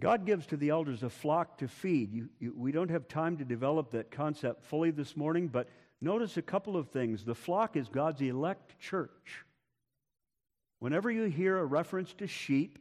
God 0.00 0.24
gives 0.24 0.46
to 0.46 0.56
the 0.56 0.70
elders 0.70 1.02
a 1.02 1.10
flock 1.10 1.58
to 1.58 1.68
feed. 1.68 2.12
You, 2.12 2.28
you, 2.40 2.54
we 2.56 2.72
don't 2.72 2.90
have 2.90 3.06
time 3.06 3.36
to 3.36 3.44
develop 3.44 3.90
that 3.90 4.10
concept 4.10 4.64
fully 4.64 4.90
this 4.90 5.14
morning, 5.14 5.48
but 5.48 5.68
notice 6.00 6.38
a 6.38 6.42
couple 6.42 6.76
of 6.76 6.88
things. 6.88 7.22
The 7.22 7.34
flock 7.34 7.76
is 7.76 7.86
God's 7.88 8.22
elect 8.22 8.80
church. 8.80 9.44
Whenever 10.78 11.10
you 11.10 11.24
hear 11.24 11.58
a 11.58 11.64
reference 11.64 12.14
to 12.14 12.26
sheep, 12.26 12.78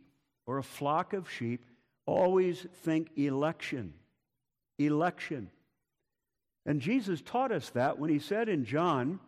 or 0.49 0.57
a 0.57 0.63
flock 0.63 1.13
of 1.13 1.29
sheep, 1.29 1.63
always 2.07 2.65
think 2.81 3.12
election. 3.17 3.93
Election. 4.79 5.51
And 6.65 6.81
Jesus 6.81 7.21
taught 7.21 7.51
us 7.51 7.69
that 7.69 7.99
when 7.99 8.09
he 8.09 8.17
said 8.17 8.49
in 8.49 8.65
John 8.65 9.19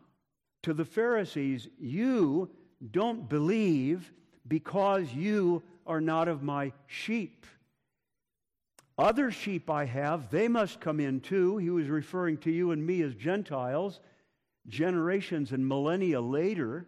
to 0.64 0.74
the 0.74 0.84
Pharisees, 0.84 1.68
You 1.80 2.50
don't 2.90 3.30
believe 3.30 4.12
because 4.48 5.14
you 5.14 5.62
are 5.86 6.02
not 6.02 6.28
of 6.28 6.42
my 6.42 6.74
sheep. 6.88 7.46
Other 8.98 9.30
sheep 9.30 9.70
I 9.70 9.86
have, 9.86 10.32
they 10.32 10.48
must 10.48 10.82
come 10.82 11.00
in 11.00 11.20
too. 11.20 11.58
He 11.58 11.70
was 11.70 11.88
referring 11.88 12.38
to 12.40 12.52
you 12.52 12.72
and 12.72 12.84
me 12.84 13.04
as 13.04 13.14
Gentiles. 13.14 14.00
generations 14.68 15.52
and 15.52 15.68
millennia 15.68 16.20
later, 16.20 16.88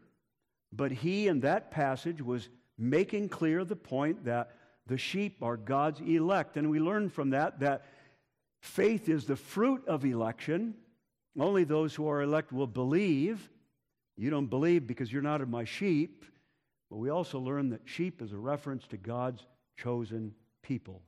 but 0.71 0.91
he 0.91 1.27
in 1.27 1.41
that 1.41 1.69
passage 1.69 2.19
was 2.19 2.49
making 2.77 3.29
clear 3.29 3.63
the 3.63 3.75
point 3.75 4.25
that 4.25 4.51
the 4.88 4.97
sheep 4.97 5.38
are 5.41 5.57
God's 5.57 6.01
elect. 6.01 6.57
And 6.57 6.69
we 6.69 6.79
learn 6.79 7.09
from 7.09 7.31
that 7.31 7.59
that 7.59 7.86
faith 8.62 9.09
is 9.09 9.25
the 9.25 9.36
fruit 9.36 9.88
of 9.88 10.05
election. 10.05 10.75
Only 11.39 11.63
those 11.63 11.95
who 11.95 12.07
are 12.07 12.21
elect 12.21 12.51
will 12.51 12.67
believe. 12.67 13.49
You 14.17 14.29
don't 14.29 14.47
believe 14.47 14.86
because 14.86 15.12
you're 15.12 15.21
not 15.21 15.41
of 15.41 15.49
my 15.49 15.63
sheep. 15.63 16.25
But 16.89 16.97
we 16.97 17.09
also 17.09 17.39
learn 17.39 17.69
that 17.69 17.81
sheep 17.86 18.21
is 18.21 18.33
a 18.33 18.38
reference 18.38 18.86
to 18.88 18.97
God's 18.97 19.45
chosen 19.77 20.36
people. 20.62 21.01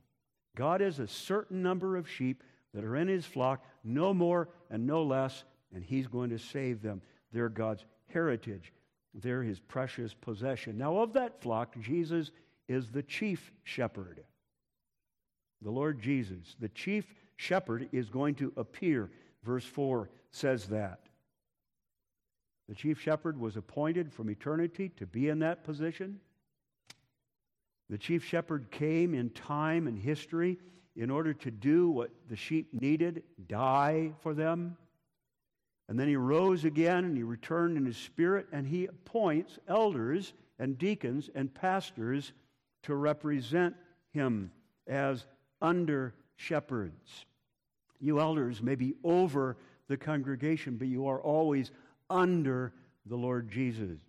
God 0.56 0.80
has 0.80 0.98
a 0.98 1.06
certain 1.06 1.62
number 1.62 1.96
of 1.96 2.10
sheep 2.10 2.42
that 2.74 2.84
are 2.84 2.96
in 2.96 3.08
his 3.08 3.24
flock, 3.24 3.64
no 3.84 4.12
more 4.12 4.48
and 4.70 4.86
no 4.86 5.02
less, 5.02 5.44
and 5.74 5.84
he's 5.84 6.06
going 6.06 6.30
to 6.30 6.38
save 6.38 6.82
them. 6.82 7.02
They're 7.32 7.48
God's 7.48 7.84
heritage, 8.08 8.72
they're 9.22 9.42
his 9.42 9.60
precious 9.60 10.14
possession. 10.14 10.76
Now, 10.76 10.98
of 10.98 11.12
that 11.14 11.40
flock, 11.40 11.74
Jesus 11.80 12.30
is 12.68 12.90
the 12.90 13.02
chief 13.02 13.52
shepherd. 13.64 14.24
The 15.62 15.70
Lord 15.70 16.00
Jesus, 16.00 16.56
the 16.60 16.68
chief 16.68 17.14
shepherd, 17.36 17.88
is 17.92 18.10
going 18.10 18.34
to 18.36 18.52
appear. 18.56 19.10
Verse 19.42 19.64
4 19.64 20.10
says 20.30 20.66
that. 20.66 21.00
The 22.68 22.74
chief 22.74 23.00
shepherd 23.00 23.38
was 23.38 23.56
appointed 23.56 24.12
from 24.12 24.28
eternity 24.28 24.90
to 24.96 25.06
be 25.06 25.28
in 25.28 25.38
that 25.38 25.64
position. 25.64 26.20
The 27.88 27.98
chief 27.98 28.24
shepherd 28.24 28.70
came 28.70 29.14
in 29.14 29.30
time 29.30 29.86
and 29.86 29.96
history 29.96 30.58
in 30.96 31.10
order 31.10 31.32
to 31.32 31.50
do 31.50 31.88
what 31.88 32.10
the 32.28 32.36
sheep 32.36 32.68
needed 32.72 33.22
die 33.48 34.12
for 34.20 34.34
them. 34.34 34.76
And 35.88 35.98
then 35.98 36.08
he 36.08 36.16
rose 36.16 36.64
again 36.64 37.04
and 37.04 37.16
he 37.16 37.22
returned 37.22 37.76
in 37.76 37.86
his 37.86 37.96
spirit 37.96 38.46
and 38.52 38.66
he 38.66 38.86
appoints 38.86 39.58
elders 39.68 40.32
and 40.58 40.76
deacons 40.76 41.30
and 41.34 41.54
pastors 41.54 42.32
to 42.82 42.94
represent 42.94 43.76
him 44.12 44.50
as 44.86 45.26
under 45.60 46.14
shepherds. 46.36 47.26
You 48.00 48.20
elders 48.20 48.62
may 48.62 48.74
be 48.74 48.94
over 49.04 49.56
the 49.88 49.96
congregation, 49.96 50.76
but 50.76 50.88
you 50.88 51.06
are 51.06 51.20
always 51.20 51.70
under 52.10 52.72
the 53.06 53.16
Lord 53.16 53.50
Jesus. 53.50 54.00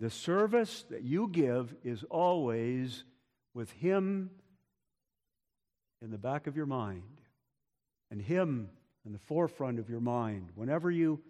The 0.00 0.10
service 0.10 0.84
that 0.90 1.02
you 1.02 1.28
give 1.28 1.74
is 1.84 2.04
always 2.10 3.04
with 3.52 3.70
Him 3.72 4.30
in 6.02 6.10
the 6.10 6.18
back 6.18 6.46
of 6.46 6.56
your 6.56 6.66
mind 6.66 7.02
and 8.10 8.20
Him 8.20 8.70
in 9.04 9.12
the 9.12 9.18
forefront 9.18 9.78
of 9.78 9.88
your 9.88 10.00
mind. 10.00 10.48
Whenever 10.54 10.90
you 10.90 11.20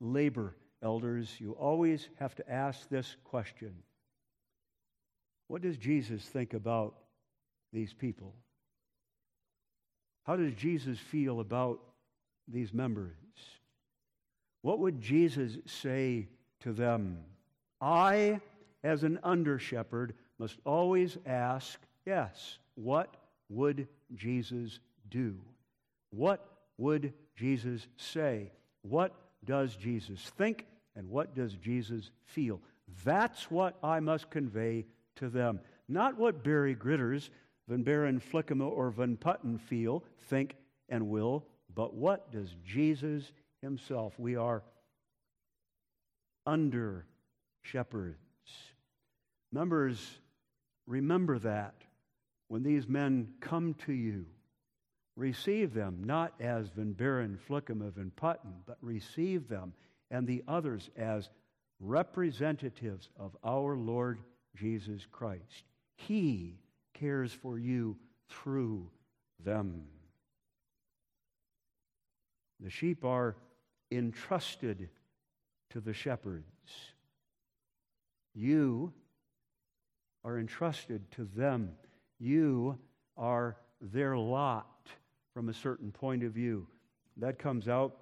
labor, 0.00 0.56
elders, 0.82 1.36
you 1.38 1.52
always 1.52 2.08
have 2.18 2.34
to 2.36 2.50
ask 2.50 2.88
this 2.88 3.16
question 3.24 3.74
What 5.48 5.62
does 5.62 5.76
Jesus 5.76 6.22
think 6.24 6.54
about 6.54 6.94
these 7.72 7.92
people? 7.92 8.34
How 10.24 10.36
does 10.36 10.54
Jesus 10.54 10.98
feel 10.98 11.40
about 11.40 11.80
these 12.46 12.72
members? 12.72 13.12
What 14.62 14.78
would 14.78 15.00
Jesus 15.00 15.58
say 15.66 16.28
to 16.60 16.72
them? 16.72 17.18
I, 17.80 18.40
as 18.84 19.02
an 19.02 19.18
under 19.24 19.58
shepherd, 19.58 20.14
must 20.38 20.58
always 20.64 21.18
ask, 21.26 21.80
yes, 22.06 22.58
what 22.76 23.16
would 23.48 23.88
Jesus 24.14 24.78
do? 25.10 25.36
What 26.10 26.46
would 26.78 27.12
Jesus 27.36 27.86
say? 27.96 28.52
What 28.82 29.14
does 29.44 29.76
Jesus 29.76 30.20
think? 30.36 30.66
And 30.94 31.08
what 31.08 31.34
does 31.34 31.54
Jesus 31.54 32.10
feel? 32.24 32.60
That's 33.04 33.50
what 33.50 33.78
I 33.82 34.00
must 34.00 34.30
convey 34.30 34.86
to 35.16 35.28
them. 35.28 35.60
Not 35.88 36.18
what 36.18 36.44
Barry 36.44 36.74
Gritters, 36.74 37.30
Van 37.68 37.82
Baron 37.82 38.20
Flickema, 38.20 38.70
or 38.70 38.90
Van 38.90 39.16
Putten 39.16 39.58
feel, 39.58 40.04
think, 40.28 40.56
and 40.88 41.08
will, 41.08 41.46
but 41.74 41.94
what 41.94 42.30
does 42.30 42.54
Jesus 42.64 43.32
himself? 43.62 44.18
We 44.18 44.36
are 44.36 44.62
under 46.46 47.06
shepherds. 47.62 48.18
Members, 49.52 50.18
remember 50.86 51.38
that 51.38 51.74
when 52.48 52.62
these 52.62 52.88
men 52.88 53.28
come 53.40 53.74
to 53.86 53.92
you. 53.92 54.26
Receive 55.16 55.74
them 55.74 56.02
not 56.04 56.32
as 56.40 56.68
Van 56.68 56.92
Buren, 56.92 57.38
Flickham, 57.48 57.82
Van 57.92 58.12
Putten, 58.16 58.54
but 58.66 58.78
receive 58.80 59.48
them 59.48 59.74
and 60.10 60.26
the 60.26 60.42
others 60.48 60.90
as 60.96 61.28
representatives 61.80 63.08
of 63.18 63.36
our 63.44 63.76
Lord 63.76 64.20
Jesus 64.56 65.06
Christ. 65.10 65.64
He 65.96 66.58
cares 66.94 67.32
for 67.32 67.58
you 67.58 67.96
through 68.28 68.88
them. 69.44 69.84
The 72.60 72.70
sheep 72.70 73.04
are 73.04 73.36
entrusted 73.90 74.88
to 75.70 75.80
the 75.80 75.92
shepherds. 75.92 76.44
You 78.34 78.92
are 80.24 80.38
entrusted 80.38 81.10
to 81.12 81.28
them. 81.34 81.72
You 82.18 82.78
are 83.16 83.56
their 83.80 84.16
lot 84.16 84.71
from 85.34 85.48
a 85.48 85.54
certain 85.54 85.92
point 85.92 86.22
of 86.24 86.32
view. 86.32 86.66
That 87.18 87.38
comes 87.38 87.68
out 87.68 87.96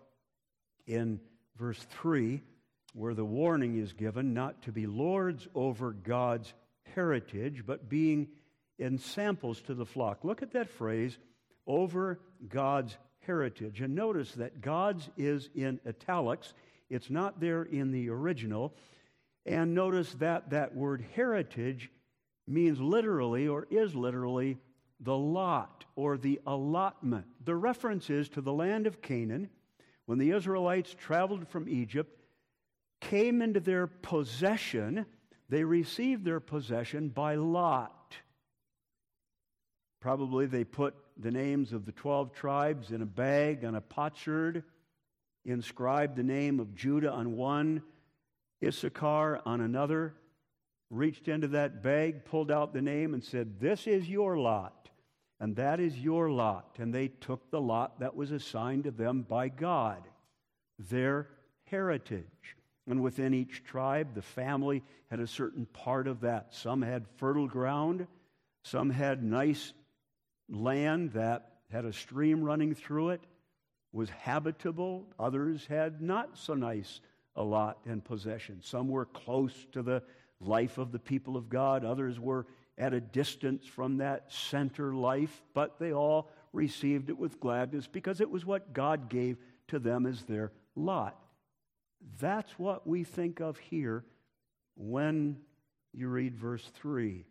in 0.86 1.20
verse 1.56 1.84
3, 2.02 2.42
where 2.94 3.14
the 3.14 3.24
warning 3.24 3.78
is 3.78 3.92
given 3.92 4.34
not 4.34 4.62
to 4.62 4.72
be 4.72 4.86
lords 4.86 5.46
over 5.54 5.92
God's 5.92 6.52
heritage, 6.94 7.64
but 7.66 7.88
being 7.88 8.28
ensamples 8.78 9.60
to 9.62 9.74
the 9.74 9.86
flock. 9.86 10.24
Look 10.24 10.42
at 10.42 10.52
that 10.52 10.70
phrase, 10.70 11.16
over 11.66 12.18
God's 12.48 12.96
heritage. 13.26 13.80
And 13.80 13.94
notice 13.94 14.32
that 14.32 14.60
God's 14.60 15.08
is 15.16 15.48
in 15.54 15.78
italics, 15.86 16.52
it's 16.88 17.10
not 17.10 17.40
there 17.40 17.62
in 17.62 17.92
the 17.92 18.08
original. 18.08 18.74
And 19.46 19.74
notice 19.74 20.12
that 20.14 20.50
that 20.50 20.74
word 20.74 21.04
heritage 21.14 21.90
means 22.46 22.80
literally 22.80 23.46
or 23.48 23.66
is 23.70 23.94
literally 23.94 24.58
the 25.00 25.16
lot 25.16 25.84
or 25.96 26.18
the 26.18 26.40
allotment. 26.46 27.26
The 27.44 27.56
reference 27.56 28.10
is 28.10 28.28
to 28.30 28.40
the 28.40 28.52
land 28.52 28.86
of 28.86 29.00
Canaan 29.00 29.50
when 30.10 30.18
the 30.18 30.32
Israelites 30.32 30.92
traveled 30.98 31.46
from 31.46 31.68
Egypt, 31.68 32.20
came 33.00 33.40
into 33.40 33.60
their 33.60 33.86
possession, 33.86 35.06
they 35.48 35.62
received 35.62 36.24
their 36.24 36.40
possession 36.40 37.10
by 37.10 37.36
lot. 37.36 38.16
Probably 40.00 40.46
they 40.46 40.64
put 40.64 40.96
the 41.16 41.30
names 41.30 41.72
of 41.72 41.86
the 41.86 41.92
12 41.92 42.32
tribes 42.32 42.90
in 42.90 43.02
a 43.02 43.06
bag 43.06 43.64
on 43.64 43.76
a 43.76 43.80
potsherd, 43.80 44.64
inscribed 45.44 46.16
the 46.16 46.24
name 46.24 46.58
of 46.58 46.74
Judah 46.74 47.12
on 47.12 47.36
one, 47.36 47.80
Issachar 48.64 49.40
on 49.46 49.60
another, 49.60 50.14
reached 50.90 51.28
into 51.28 51.46
that 51.46 51.84
bag, 51.84 52.24
pulled 52.24 52.50
out 52.50 52.72
the 52.72 52.82
name, 52.82 53.14
and 53.14 53.22
said, 53.22 53.60
This 53.60 53.86
is 53.86 54.08
your 54.08 54.36
lot, 54.36 54.89
and 55.40 55.56
that 55.56 55.80
is 55.80 55.98
your 55.98 56.30
lot. 56.30 56.76
And 56.78 56.94
they 56.94 57.08
took 57.08 57.50
the 57.50 57.60
lot 57.60 58.00
that 58.00 58.14
was 58.14 58.30
assigned 58.30 58.84
to 58.84 58.90
them 58.90 59.22
by 59.22 59.48
God, 59.48 60.06
their 60.78 61.28
heritage. 61.64 62.56
And 62.86 63.02
within 63.02 63.32
each 63.32 63.64
tribe, 63.64 64.14
the 64.14 64.22
family 64.22 64.82
had 65.10 65.20
a 65.20 65.26
certain 65.26 65.66
part 65.66 66.06
of 66.06 66.20
that. 66.20 66.54
Some 66.54 66.82
had 66.82 67.06
fertile 67.16 67.48
ground, 67.48 68.06
some 68.64 68.90
had 68.90 69.22
nice 69.22 69.72
land 70.48 71.12
that 71.12 71.52
had 71.70 71.84
a 71.84 71.92
stream 71.92 72.42
running 72.42 72.74
through 72.74 73.10
it, 73.10 73.22
was 73.92 74.10
habitable, 74.10 75.06
others 75.18 75.66
had 75.66 76.02
not 76.02 76.36
so 76.36 76.54
nice 76.54 77.00
a 77.36 77.42
lot 77.42 77.78
and 77.86 78.04
possession. 78.04 78.60
Some 78.62 78.88
were 78.88 79.06
close 79.06 79.54
to 79.72 79.82
the 79.82 80.02
life 80.40 80.78
of 80.78 80.90
the 80.92 80.98
people 80.98 81.36
of 81.36 81.48
God, 81.48 81.84
others 81.84 82.18
were 82.18 82.46
at 82.80 82.94
a 82.94 83.00
distance 83.00 83.66
from 83.66 83.98
that 83.98 84.32
center 84.32 84.94
life, 84.94 85.42
but 85.52 85.78
they 85.78 85.92
all 85.92 86.30
received 86.52 87.10
it 87.10 87.18
with 87.18 87.38
gladness 87.38 87.86
because 87.86 88.20
it 88.20 88.30
was 88.30 88.44
what 88.46 88.72
God 88.72 89.10
gave 89.10 89.36
to 89.68 89.78
them 89.78 90.06
as 90.06 90.22
their 90.22 90.50
lot. 90.74 91.16
That's 92.18 92.50
what 92.58 92.86
we 92.86 93.04
think 93.04 93.40
of 93.40 93.58
here 93.58 94.04
when 94.76 95.36
you 95.92 96.08
read 96.08 96.34
verse 96.34 96.64
3. 96.74 97.26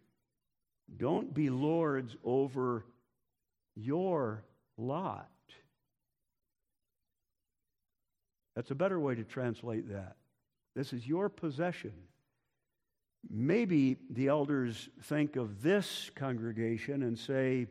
Don't 0.98 1.34
be 1.34 1.50
lords 1.50 2.16
over 2.24 2.86
your 3.76 4.44
lot. 4.78 5.30
That's 8.56 8.72
a 8.72 8.76
better 8.76 9.00
way 9.00 9.16
to 9.16 9.24
translate 9.24 9.90
that. 9.90 10.16
This 10.76 10.94
is 10.94 11.08
your 11.08 11.28
possession. 11.28 11.94
Maybe 13.28 13.98
the 14.10 14.28
elders 14.28 14.90
think 15.04 15.36
of 15.36 15.62
this 15.62 16.12
congregation 16.16 17.04
and 17.04 17.18
say, 17.18 17.62
it 17.62 17.68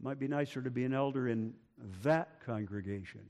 might 0.00 0.18
be 0.18 0.28
nicer 0.28 0.60
to 0.60 0.70
be 0.70 0.84
an 0.84 0.92
elder 0.92 1.28
in 1.28 1.54
that 2.02 2.44
congregation. 2.44 3.22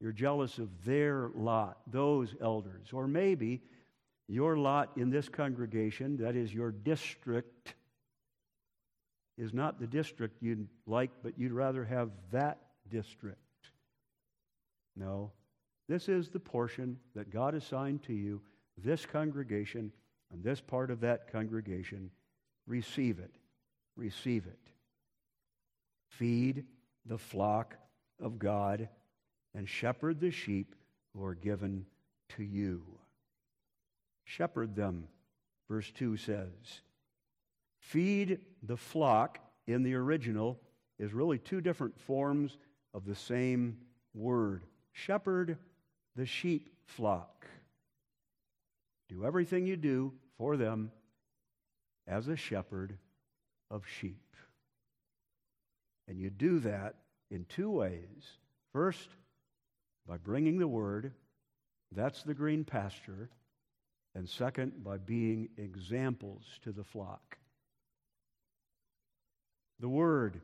You're 0.00 0.12
jealous 0.12 0.58
of 0.58 0.84
their 0.84 1.30
lot, 1.34 1.78
those 1.90 2.34
elders. 2.40 2.88
Or 2.92 3.08
maybe 3.08 3.62
your 4.28 4.58
lot 4.58 4.90
in 4.96 5.10
this 5.10 5.28
congregation, 5.28 6.18
that 6.18 6.36
is 6.36 6.52
your 6.52 6.70
district, 6.70 7.74
is 9.38 9.54
not 9.54 9.80
the 9.80 9.86
district 9.86 10.42
you'd 10.42 10.68
like, 10.86 11.10
but 11.22 11.38
you'd 11.38 11.52
rather 11.52 11.84
have 11.84 12.10
that 12.32 12.58
district. 12.90 13.38
No, 14.96 15.32
this 15.88 16.08
is 16.08 16.28
the 16.28 16.40
portion 16.40 16.98
that 17.14 17.30
God 17.30 17.54
assigned 17.54 18.02
to 18.04 18.12
you, 18.12 18.40
this 18.82 19.06
congregation, 19.06 19.92
and 20.32 20.42
this 20.42 20.60
part 20.60 20.90
of 20.90 21.00
that 21.00 21.30
congregation. 21.30 22.10
Receive 22.66 23.18
it. 23.18 23.30
Receive 23.96 24.46
it. 24.46 24.58
Feed 26.10 26.64
the 27.04 27.18
flock 27.18 27.76
of 28.20 28.38
God 28.38 28.88
and 29.54 29.68
shepherd 29.68 30.20
the 30.20 30.30
sheep 30.30 30.74
who 31.14 31.24
are 31.24 31.34
given 31.34 31.86
to 32.30 32.42
you. 32.42 32.82
Shepherd 34.24 34.74
them, 34.74 35.06
verse 35.68 35.90
2 35.92 36.16
says. 36.16 36.80
Feed 37.78 38.40
the 38.62 38.76
flock 38.76 39.38
in 39.66 39.82
the 39.82 39.94
original 39.94 40.60
is 40.98 41.12
really 41.12 41.38
two 41.38 41.60
different 41.60 41.98
forms 42.00 42.58
of 42.92 43.04
the 43.04 43.14
same 43.14 43.78
word. 44.14 44.64
Shepherd 44.92 45.58
the 46.16 46.26
sheep 46.26 46.70
flock. 46.86 47.46
Do 49.08 49.24
everything 49.24 49.66
you 49.66 49.76
do 49.76 50.12
for 50.38 50.56
them 50.56 50.90
as 52.06 52.28
a 52.28 52.36
shepherd 52.36 52.98
of 53.70 53.84
sheep. 53.86 54.22
And 56.08 56.18
you 56.18 56.30
do 56.30 56.60
that 56.60 56.94
in 57.30 57.44
two 57.48 57.70
ways. 57.70 58.24
First, 58.72 59.08
by 60.06 60.16
bringing 60.16 60.58
the 60.58 60.68
word, 60.68 61.12
that's 61.92 62.22
the 62.22 62.34
green 62.34 62.64
pasture. 62.64 63.28
And 64.14 64.28
second, 64.28 64.84
by 64.84 64.98
being 64.98 65.48
examples 65.56 66.42
to 66.62 66.72
the 66.72 66.84
flock. 66.84 67.36
The 69.80 69.88
word 69.88 70.40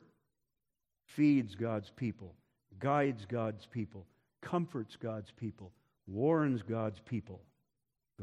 feeds 1.07 1.55
God's 1.55 1.89
people, 1.89 2.35
guides 2.79 3.25
God's 3.25 3.65
people, 3.65 4.05
comforts 4.41 4.95
God's 4.95 5.31
people, 5.31 5.71
warns 6.07 6.61
God's 6.61 6.99
people. 6.99 7.41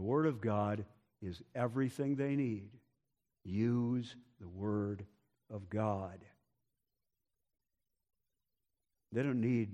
The 0.01 0.07
Word 0.07 0.25
of 0.25 0.41
God 0.41 0.87
is 1.21 1.43
everything 1.55 2.17
they 2.17 2.35
need. 2.35 2.71
Use 3.45 4.17
the 4.41 4.49
Word 4.49 5.05
of 5.53 5.69
God. 5.69 6.21
They 9.13 9.23
don't 9.23 9.43
need 9.43 9.69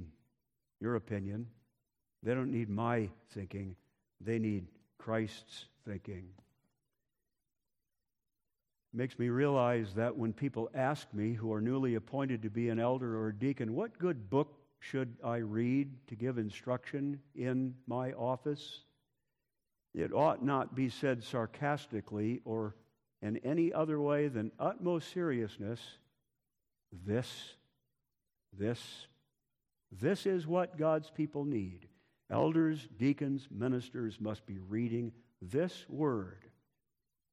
your 0.81 0.97
opinion. 0.97 1.47
They 2.25 2.35
don't 2.35 2.51
need 2.51 2.69
my 2.69 3.09
thinking. 3.35 3.77
They 4.21 4.41
need 4.41 4.67
Christ's 4.99 5.67
thinking. 5.87 6.25
Makes 8.93 9.21
me 9.21 9.29
realize 9.29 9.95
that 9.95 10.17
when 10.17 10.33
people 10.33 10.69
ask 10.75 11.07
me, 11.15 11.35
who 11.35 11.53
are 11.53 11.61
newly 11.61 11.95
appointed 11.95 12.43
to 12.43 12.51
be 12.51 12.69
an 12.69 12.81
elder 12.81 13.17
or 13.17 13.29
a 13.29 13.33
deacon, 13.33 13.77
what 13.77 13.97
good 13.97 14.29
book 14.29 14.57
should 14.81 15.15
I 15.23 15.37
read 15.37 15.89
to 16.09 16.17
give 16.17 16.37
instruction 16.37 17.21
in 17.37 17.77
my 17.87 18.11
office? 18.15 18.81
It 19.97 20.13
ought 20.13 20.45
not 20.45 20.75
be 20.75 20.91
said 20.91 21.25
sarcastically 21.25 22.43
or 22.45 22.77
in 23.23 23.39
any 23.39 23.73
other 23.73 23.99
way 23.99 24.29
than 24.29 24.53
utmost 24.61 25.11
seriousness. 25.11 25.81
This, 27.07 27.55
this, 28.53 29.07
this 29.91 30.27
is 30.27 30.47
what 30.47 30.77
God's 30.77 31.11
people 31.11 31.47
need. 31.47 31.89
Elders, 32.31 32.87
deacons, 32.99 33.49
ministers 33.51 34.21
must 34.21 34.45
be 34.45 34.59
reading 34.59 35.13
this 35.41 35.87
word 35.89 36.45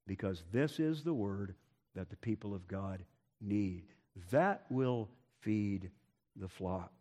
because 0.08 0.42
this 0.54 0.80
is 0.80 1.04
the 1.04 1.14
word 1.14 1.56
that 1.96 2.10
the 2.10 2.16
people 2.16 2.56
of 2.56 2.68
God 2.70 3.04
need. 3.42 3.84
That 4.32 4.64
will 4.70 5.10
feed 5.42 5.92
the 6.38 6.48
flock. 6.48 6.94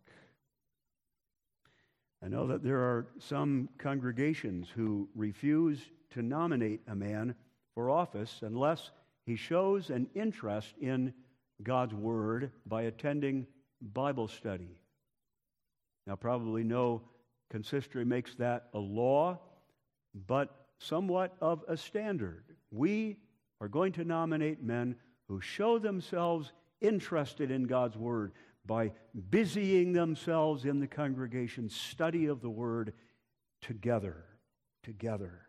I 2.23 2.29
know 2.29 2.47
that 2.47 2.63
there 2.63 2.79
are 2.79 3.07
some 3.19 3.67
congregations 3.77 4.69
who 4.73 5.09
refuse 5.13 5.81
to 6.11 6.21
nominate 6.21 6.79
a 6.87 6.95
man 6.95 7.35
for 7.75 7.89
office 7.89 8.39
unless 8.41 8.91
he 9.25 9.35
shows 9.35 9.89
an 9.89 10.07
interest 10.15 10.73
in 10.79 11.13
God's 11.63 11.93
Word 11.93 12.51
by 12.65 12.83
attending 12.83 13.45
Bible 13.81 14.29
study. 14.29 14.79
Now, 16.07 16.15
probably 16.15 16.63
no 16.63 17.01
consistory 17.49 18.05
makes 18.05 18.35
that 18.35 18.67
a 18.73 18.79
law, 18.79 19.39
but 20.27 20.67
somewhat 20.77 21.35
of 21.41 21.63
a 21.67 21.75
standard. 21.75 22.43
We 22.71 23.17
are 23.59 23.67
going 23.67 23.91
to 23.93 24.05
nominate 24.05 24.63
men 24.63 24.95
who 25.27 25.41
show 25.41 25.77
themselves 25.77 26.53
interested 26.79 27.51
in 27.51 27.63
God's 27.63 27.97
Word, 27.97 28.31
by 28.65 28.91
busying 29.29 29.93
themselves 29.93 30.65
in 30.65 30.79
the 30.79 30.87
congregation 30.87 31.69
study 31.69 32.27
of 32.27 32.41
the 32.41 32.49
word 32.49 32.93
together 33.61 34.25
together. 34.83 35.41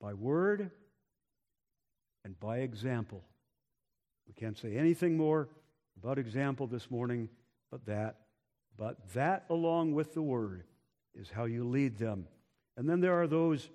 By 0.00 0.14
word 0.14 0.70
and 2.24 2.38
by 2.38 2.58
example. 2.58 3.24
We 4.28 4.34
can't 4.34 4.56
say 4.56 4.76
anything 4.76 5.16
more 5.16 5.48
about 5.96 6.18
example 6.18 6.66
this 6.66 6.90
morning 6.90 7.28
but 7.70 7.84
that 7.86 8.16
but 8.76 9.12
that 9.14 9.44
along 9.50 9.92
with 9.94 10.14
the 10.14 10.22
word 10.22 10.62
is 11.12 11.28
how 11.30 11.46
you 11.46 11.66
lead 11.66 11.98
them. 11.98 12.28
And 12.76 12.88
then 12.88 13.00
there 13.00 13.20
are 13.20 13.26
those 13.26 13.68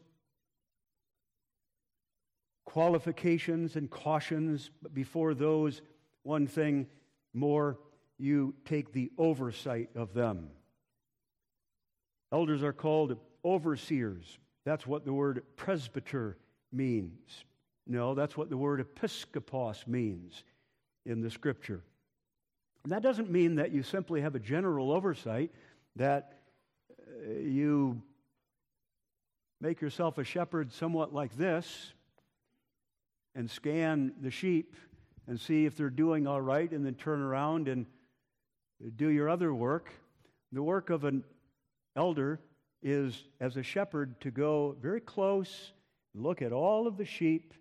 qualifications 2.73 3.75
and 3.75 3.87
cautions, 3.87 4.71
but 4.81 4.95
before 4.95 5.35
those, 5.35 5.83
one 6.23 6.47
thing 6.47 6.87
more, 7.31 7.77
you 8.17 8.55
take 8.65 8.91
the 8.91 9.11
oversight 9.15 9.91
of 9.95 10.11
them. 10.15 10.49
Elders 12.31 12.63
are 12.63 12.73
called 12.73 13.15
overseers. 13.45 14.39
That's 14.65 14.87
what 14.87 15.05
the 15.05 15.13
word 15.13 15.43
presbyter 15.55 16.35
means. 16.71 17.43
No, 17.85 18.15
that's 18.15 18.35
what 18.35 18.49
the 18.49 18.57
word 18.57 18.83
episkopos 18.83 19.85
means 19.85 20.43
in 21.05 21.21
the 21.21 21.29
scripture. 21.29 21.83
And 22.83 22.91
that 22.91 23.03
doesn't 23.03 23.29
mean 23.29 23.53
that 23.57 23.71
you 23.71 23.83
simply 23.83 24.21
have 24.21 24.33
a 24.33 24.39
general 24.39 24.91
oversight, 24.91 25.51
that 25.95 26.39
uh, 26.99 27.33
you 27.33 28.01
make 29.61 29.79
yourself 29.79 30.17
a 30.17 30.23
shepherd 30.23 30.73
somewhat 30.73 31.13
like 31.13 31.37
this 31.37 31.93
and 33.35 33.49
scan 33.49 34.13
the 34.21 34.31
sheep 34.31 34.75
and 35.27 35.39
see 35.39 35.65
if 35.65 35.75
they're 35.75 35.89
doing 35.89 36.27
all 36.27 36.41
right 36.41 36.71
and 36.71 36.85
then 36.85 36.95
turn 36.95 37.21
around 37.21 37.67
and 37.67 37.85
do 38.95 39.07
your 39.07 39.29
other 39.29 39.53
work. 39.53 39.91
The 40.51 40.63
work 40.63 40.89
of 40.89 41.03
an 41.03 41.23
elder 41.95 42.39
is, 42.81 43.23
as 43.39 43.57
a 43.57 43.63
shepherd, 43.63 44.19
to 44.21 44.31
go 44.31 44.75
very 44.81 45.01
close, 45.01 45.71
look 46.13 46.41
at 46.41 46.51
all 46.51 46.85
of 46.85 46.97
the 46.97 47.05
sheep, 47.05 47.53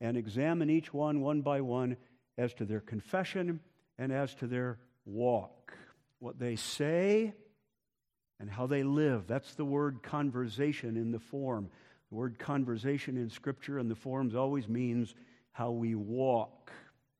and 0.00 0.16
examine 0.16 0.68
each 0.68 0.92
one 0.92 1.20
one 1.20 1.40
by 1.40 1.60
one 1.60 1.96
as 2.36 2.52
to 2.54 2.64
their 2.64 2.80
confession 2.80 3.60
and 3.98 4.12
as 4.12 4.34
to 4.34 4.46
their 4.46 4.78
walk. 5.06 5.72
What 6.18 6.38
they 6.38 6.56
say 6.56 7.34
and 8.40 8.50
how 8.50 8.66
they 8.66 8.82
live. 8.82 9.26
That's 9.26 9.54
the 9.54 9.64
word 9.64 10.02
conversation 10.02 10.96
in 10.96 11.12
the 11.12 11.18
form. 11.18 11.70
The 12.14 12.20
word 12.20 12.38
conversation 12.38 13.16
in 13.16 13.28
Scripture 13.28 13.80
and 13.80 13.90
the 13.90 13.96
forms 13.96 14.36
always 14.36 14.68
means 14.68 15.16
how 15.50 15.72
we 15.72 15.96
walk. 15.96 16.70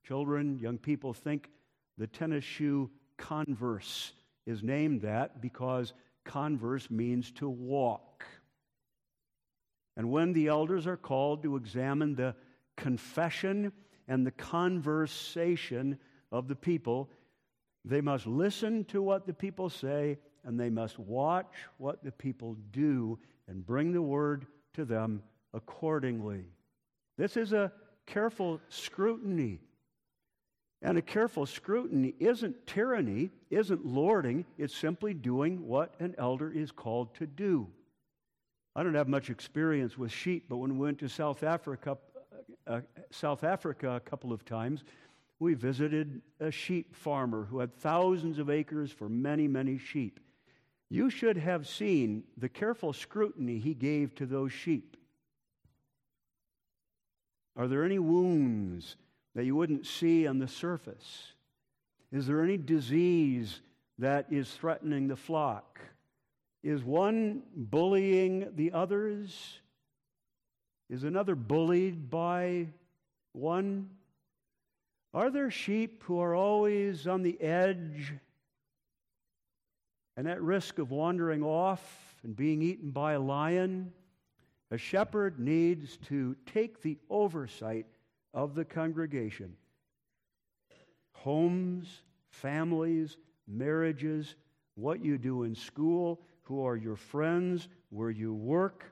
Children, 0.06 0.60
young 0.60 0.78
people 0.78 1.12
think 1.12 1.50
the 1.98 2.06
tennis 2.06 2.44
shoe 2.44 2.88
converse 3.16 4.12
is 4.46 4.62
named 4.62 5.02
that 5.02 5.40
because 5.40 5.94
converse 6.22 6.88
means 6.92 7.32
to 7.32 7.48
walk. 7.48 8.24
And 9.96 10.12
when 10.12 10.32
the 10.32 10.46
elders 10.46 10.86
are 10.86 10.96
called 10.96 11.42
to 11.42 11.56
examine 11.56 12.14
the 12.14 12.36
confession 12.76 13.72
and 14.06 14.24
the 14.24 14.30
conversation 14.30 15.98
of 16.30 16.46
the 16.46 16.54
people, 16.54 17.10
they 17.84 18.00
must 18.00 18.28
listen 18.28 18.84
to 18.84 19.02
what 19.02 19.26
the 19.26 19.34
people 19.34 19.68
say 19.68 20.18
and 20.44 20.60
they 20.60 20.70
must 20.70 21.00
watch 21.00 21.52
what 21.78 22.04
the 22.04 22.12
people 22.12 22.56
do 22.70 23.18
and 23.48 23.66
bring 23.66 23.90
the 23.90 24.00
word 24.00 24.46
to 24.74 24.84
them 24.84 25.22
accordingly. 25.52 26.44
This 27.16 27.36
is 27.36 27.52
a 27.52 27.72
careful 28.06 28.60
scrutiny. 28.68 29.60
And 30.82 30.98
a 30.98 31.02
careful 31.02 31.46
scrutiny 31.46 32.14
isn't 32.18 32.66
tyranny, 32.66 33.30
isn't 33.48 33.86
lording, 33.86 34.44
it's 34.58 34.76
simply 34.76 35.14
doing 35.14 35.66
what 35.66 35.94
an 35.98 36.14
elder 36.18 36.50
is 36.52 36.70
called 36.70 37.14
to 37.14 37.26
do. 37.26 37.68
I 38.76 38.82
don't 38.82 38.94
have 38.94 39.08
much 39.08 39.30
experience 39.30 39.96
with 39.96 40.12
sheep, 40.12 40.44
but 40.48 40.58
when 40.58 40.76
we 40.76 40.84
went 40.84 40.98
to 40.98 41.08
South 41.08 41.42
Africa, 41.42 41.96
uh, 42.66 42.80
South 43.10 43.44
Africa 43.44 43.92
a 43.92 44.00
couple 44.00 44.32
of 44.32 44.44
times, 44.44 44.84
We 45.40 45.54
visited 45.54 46.22
a 46.40 46.50
sheep 46.50 46.94
farmer 46.94 47.44
who 47.44 47.58
had 47.58 47.74
thousands 47.74 48.38
of 48.38 48.48
acres 48.48 48.90
for 48.90 49.08
many, 49.08 49.48
many 49.48 49.78
sheep. 49.78 50.20
You 50.94 51.10
should 51.10 51.38
have 51.38 51.66
seen 51.66 52.22
the 52.36 52.48
careful 52.48 52.92
scrutiny 52.92 53.58
he 53.58 53.74
gave 53.74 54.14
to 54.14 54.26
those 54.26 54.52
sheep. 54.52 54.96
Are 57.56 57.66
there 57.66 57.84
any 57.84 57.98
wounds 57.98 58.94
that 59.34 59.44
you 59.44 59.56
wouldn't 59.56 59.86
see 59.86 60.28
on 60.28 60.38
the 60.38 60.46
surface? 60.46 61.32
Is 62.12 62.28
there 62.28 62.44
any 62.44 62.56
disease 62.56 63.60
that 63.98 64.26
is 64.30 64.48
threatening 64.52 65.08
the 65.08 65.16
flock? 65.16 65.80
Is 66.62 66.84
one 66.84 67.42
bullying 67.56 68.52
the 68.54 68.70
others? 68.70 69.58
Is 70.88 71.02
another 71.02 71.34
bullied 71.34 72.08
by 72.08 72.68
one? 73.32 73.90
Are 75.12 75.32
there 75.32 75.50
sheep 75.50 76.04
who 76.04 76.20
are 76.20 76.36
always 76.36 77.08
on 77.08 77.24
the 77.24 77.40
edge 77.40 78.14
and 80.16 80.28
at 80.28 80.42
risk 80.42 80.78
of 80.78 80.90
wandering 80.90 81.42
off 81.42 82.16
and 82.22 82.36
being 82.36 82.62
eaten 82.62 82.90
by 82.90 83.12
a 83.12 83.20
lion? 83.20 83.92
A 84.70 84.78
shepherd 84.78 85.38
needs 85.38 85.98
to 86.08 86.36
take 86.46 86.82
the 86.82 86.98
oversight 87.10 87.86
of 88.32 88.54
the 88.54 88.64
congregation. 88.64 89.54
Homes, 91.12 92.02
families, 92.28 93.16
marriages, 93.46 94.34
what 94.74 95.04
you 95.04 95.18
do 95.18 95.44
in 95.44 95.54
school, 95.54 96.20
who 96.42 96.64
are 96.66 96.76
your 96.76 96.96
friends, 96.96 97.68
where 97.90 98.10
you 98.10 98.34
work, 98.34 98.84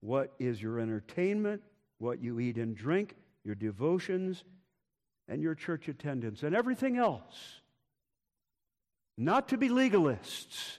what 0.00 0.32
is 0.38 0.60
your 0.60 0.78
entertainment, 0.78 1.62
what 1.98 2.22
you 2.22 2.40
eat 2.40 2.56
and 2.56 2.76
drink, 2.76 3.16
your 3.44 3.54
devotions, 3.54 4.44
and 5.28 5.42
your 5.42 5.54
church 5.54 5.88
attendance, 5.88 6.42
and 6.42 6.54
everything 6.54 6.96
else. 6.96 7.60
Not 9.22 9.48
to 9.48 9.58
be 9.58 9.68
legalists, 9.68 10.78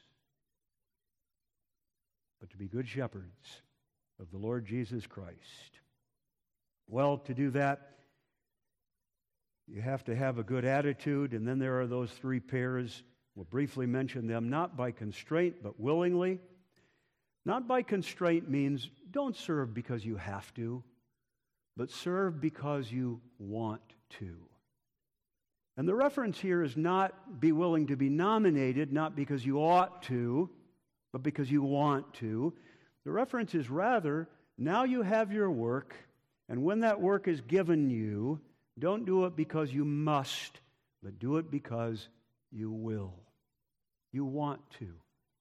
but 2.40 2.50
to 2.50 2.58
be 2.58 2.68
good 2.68 2.88
shepherds 2.88 3.62
of 4.20 4.32
the 4.32 4.40
Lord 4.40 4.66
Jesus 4.66 5.06
Christ. 5.06 5.38
Well, 6.88 7.20
to 7.20 7.36
do 7.36 7.52
that, 7.52 7.98
you 9.68 9.80
have 9.84 10.04
to 10.06 10.16
have 10.16 10.40
a 10.40 10.44
good 10.44 10.66
attitude, 10.66 11.34
and 11.34 11.48
then 11.48 11.60
there 11.60 11.82
are 11.82 11.86
those 11.86 12.10
three 12.10 12.40
pairs. 12.40 13.04
We'll 13.36 13.46
briefly 13.46 13.86
mention 13.86 14.26
them, 14.26 14.50
not 14.50 14.76
by 14.76 14.90
constraint, 14.90 15.58
but 15.62 15.80
willingly. 15.80 16.40
Not 17.46 17.68
by 17.68 17.84
constraint 17.84 18.50
means 18.50 18.90
don't 19.12 19.36
serve 19.36 19.76
because 19.76 20.04
you 20.04 20.16
have 20.16 20.52
to, 20.56 20.84
but 21.78 21.92
serve 21.92 22.42
because 22.42 22.92
you 22.92 23.22
want 23.38 23.84
to. 24.18 24.36
And 25.82 25.90
the 25.90 25.96
reference 25.96 26.40
here 26.40 26.62
is 26.62 26.78
not 26.78 27.40
be 27.40 27.52
willing 27.52 27.88
to 27.88 27.96
be 27.96 28.08
nominated, 28.08 28.94
not 28.94 29.16
because 29.16 29.44
you 29.44 29.58
ought 29.64 30.04
to, 30.04 30.48
but 31.12 31.24
because 31.24 31.50
you 31.50 31.64
want 31.64 32.14
to. 32.14 32.54
The 33.04 33.12
reference 33.12 33.56
is 33.56 33.68
rather, 33.68 34.30
now 34.60 34.84
you 34.84 35.02
have 35.02 35.32
your 35.32 35.50
work, 35.50 35.96
and 36.48 36.62
when 36.62 36.82
that 36.82 37.02
work 37.02 37.28
is 37.28 37.42
given 37.42 37.90
you, 37.90 38.40
don't 38.78 39.08
do 39.08 39.26
it 39.26 39.36
because 39.36 39.74
you 39.74 39.84
must, 39.84 40.62
but 41.02 41.18
do 41.18 41.38
it 41.38 41.50
because 41.50 42.10
you 42.52 42.70
will. 42.70 43.16
You 44.12 44.24
want 44.24 44.62
to. 44.78 44.94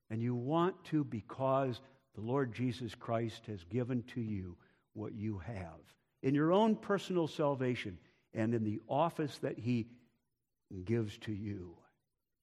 And 0.08 0.22
you 0.22 0.34
want 0.34 0.82
to 0.84 1.04
because 1.04 1.82
the 2.14 2.22
Lord 2.22 2.54
Jesus 2.54 2.94
Christ 2.94 3.42
has 3.46 3.62
given 3.64 4.04
to 4.14 4.22
you 4.22 4.56
what 4.94 5.12
you 5.12 5.36
have 5.40 5.82
in 6.22 6.34
your 6.34 6.50
own 6.50 6.76
personal 6.76 7.28
salvation 7.28 7.98
and 8.32 8.54
in 8.54 8.64
the 8.64 8.80
office 8.88 9.36
that 9.42 9.58
He 9.58 9.86
gives 10.84 11.16
to 11.18 11.32
you. 11.32 11.76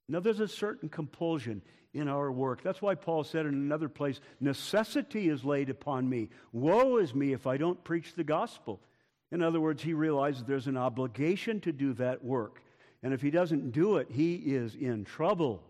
Now, 0.10 0.20
there's 0.20 0.40
a 0.40 0.48
certain 0.48 0.90
compulsion 0.90 1.62
in 1.94 2.08
our 2.08 2.32
work. 2.32 2.62
That's 2.64 2.82
why 2.82 2.96
Paul 2.96 3.24
said 3.24 3.46
in 3.46 3.54
another 3.54 3.90
place, 3.90 4.22
Necessity 4.40 5.30
is 5.30 5.44
laid 5.44 5.70
upon 5.70 6.08
me. 6.08 6.30
Woe 6.52 6.98
is 6.98 7.14
me 7.14 7.34
if 7.34 7.48
I 7.48 7.58
don't 7.58 7.84
preach 7.84 8.14
the 8.14 8.24
gospel. 8.24 8.82
In 9.32 9.42
other 9.42 9.60
words, 9.60 9.84
he 9.84 9.94
realizes 9.94 10.44
there's 10.44 10.68
an 10.68 10.78
obligation 10.78 11.60
to 11.62 11.74
do 11.74 11.94
that 11.94 12.24
work. 12.24 12.62
And 13.04 13.14
if 13.14 13.22
he 13.22 13.32
doesn't 13.32 13.72
do 13.72 13.98
it, 13.98 14.08
he 14.10 14.36
is 14.36 14.76
in 14.76 15.04
trouble. 15.04 15.64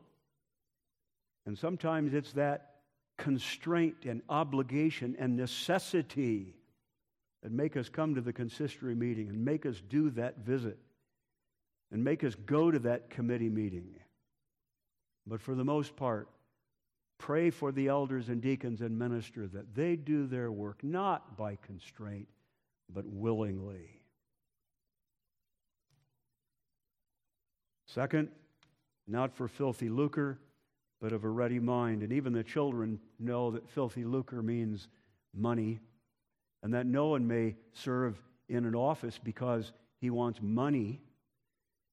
And 1.46 1.58
sometimes 1.58 2.14
it's 2.14 2.34
that 2.34 2.76
constraint 3.18 4.06
and 4.06 4.22
obligation 4.30 5.16
and 5.18 5.36
necessity 5.36 6.54
that 7.42 7.52
make 7.52 7.76
us 7.76 7.90
come 7.90 8.16
to 8.16 8.22
the 8.22 8.34
consistory 8.34 8.94
meeting 8.94 9.30
and 9.30 9.44
make 9.44 9.66
us 9.66 9.82
do 9.90 10.12
that 10.12 10.38
visit 10.40 10.78
and 11.92 12.04
make 12.04 12.24
us 12.24 12.36
go 12.46 12.72
to 12.72 12.80
that 12.80 13.10
committee 13.10 13.50
meeting. 13.50 13.96
But 15.26 15.42
for 15.42 15.56
the 15.56 15.64
most 15.64 15.96
part, 15.96 16.30
pray 17.18 17.50
for 17.50 17.72
the 17.72 17.88
elders 17.88 18.30
and 18.30 18.42
deacons 18.42 18.82
and 18.82 18.98
minister 18.98 19.48
that 19.48 19.76
they 19.76 19.96
do 19.96 20.28
their 20.28 20.52
work 20.52 20.84
not 20.84 21.38
by 21.38 21.58
constraint, 21.66 22.28
but 22.94 23.06
willingly. 23.06 24.02
Second, 27.88 28.30
not 29.08 29.34
for 29.34 29.48
filthy 29.48 29.90
lucre, 29.90 30.40
but 31.00 31.14
of 31.14 31.24
a 31.24 31.30
ready 31.30 31.60
mind. 31.60 32.04
And 32.04 32.12
even 32.12 32.34
the 32.34 32.44
children 32.44 33.00
know 33.20 33.52
that 33.52 33.70
filthy 33.70 34.04
lucre 34.04 34.42
means 34.42 34.88
money, 35.34 35.80
and 36.64 36.74
that 36.74 36.86
no 36.86 37.08
one 37.08 37.28
may 37.28 37.56
serve 37.74 38.22
in 38.50 38.66
an 38.66 38.76
office 38.76 39.20
because 39.24 39.72
he 40.00 40.10
wants 40.10 40.40
money. 40.42 41.02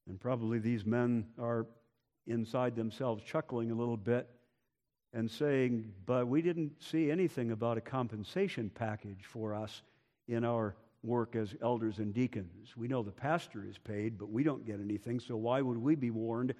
And 0.08 0.20
probably 0.20 0.58
these 0.58 0.84
men 0.84 1.26
are 1.38 1.66
inside 2.26 2.76
themselves 2.76 3.22
chuckling 3.24 3.70
a 3.70 3.74
little 3.74 3.96
bit 3.96 4.28
and 5.12 5.30
saying, 5.30 5.92
But 6.06 6.28
we 6.28 6.42
didn't 6.42 6.82
see 6.82 7.10
anything 7.10 7.52
about 7.52 7.78
a 7.78 7.80
compensation 7.80 8.70
package 8.74 9.24
for 9.24 9.54
us 9.54 9.82
in 10.28 10.44
our 10.44 10.74
work 11.02 11.36
as 11.36 11.54
elders 11.62 11.98
and 11.98 12.14
deacons. 12.14 12.76
We 12.76 12.88
know 12.88 13.02
the 13.02 13.12
pastor 13.12 13.64
is 13.68 13.78
paid, 13.78 14.18
but 14.18 14.30
we 14.30 14.42
don't 14.42 14.66
get 14.66 14.80
anything, 14.80 15.20
so 15.20 15.36
why 15.36 15.60
would 15.60 15.78
we 15.78 15.94
be 15.94 16.10
warned 16.10 16.54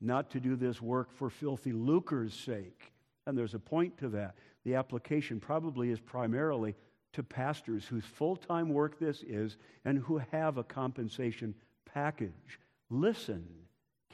not 0.00 0.30
to 0.30 0.40
do 0.40 0.56
this 0.56 0.80
work 0.80 1.12
for 1.12 1.28
filthy 1.28 1.72
lucre's 1.72 2.34
sake? 2.34 2.92
And 3.26 3.36
there's 3.36 3.54
a 3.54 3.58
point 3.58 3.98
to 3.98 4.08
that. 4.10 4.36
The 4.64 4.74
application 4.74 5.38
probably 5.38 5.90
is 5.90 6.00
primarily 6.00 6.74
to 7.12 7.22
pastors 7.22 7.84
whose 7.84 8.04
full 8.04 8.36
time 8.36 8.70
work 8.70 8.98
this 8.98 9.22
is 9.22 9.56
and 9.84 9.98
who 9.98 10.18
have 10.32 10.56
a 10.56 10.64
compensation 10.64 11.54
package. 11.84 12.58
Listen 12.90 13.46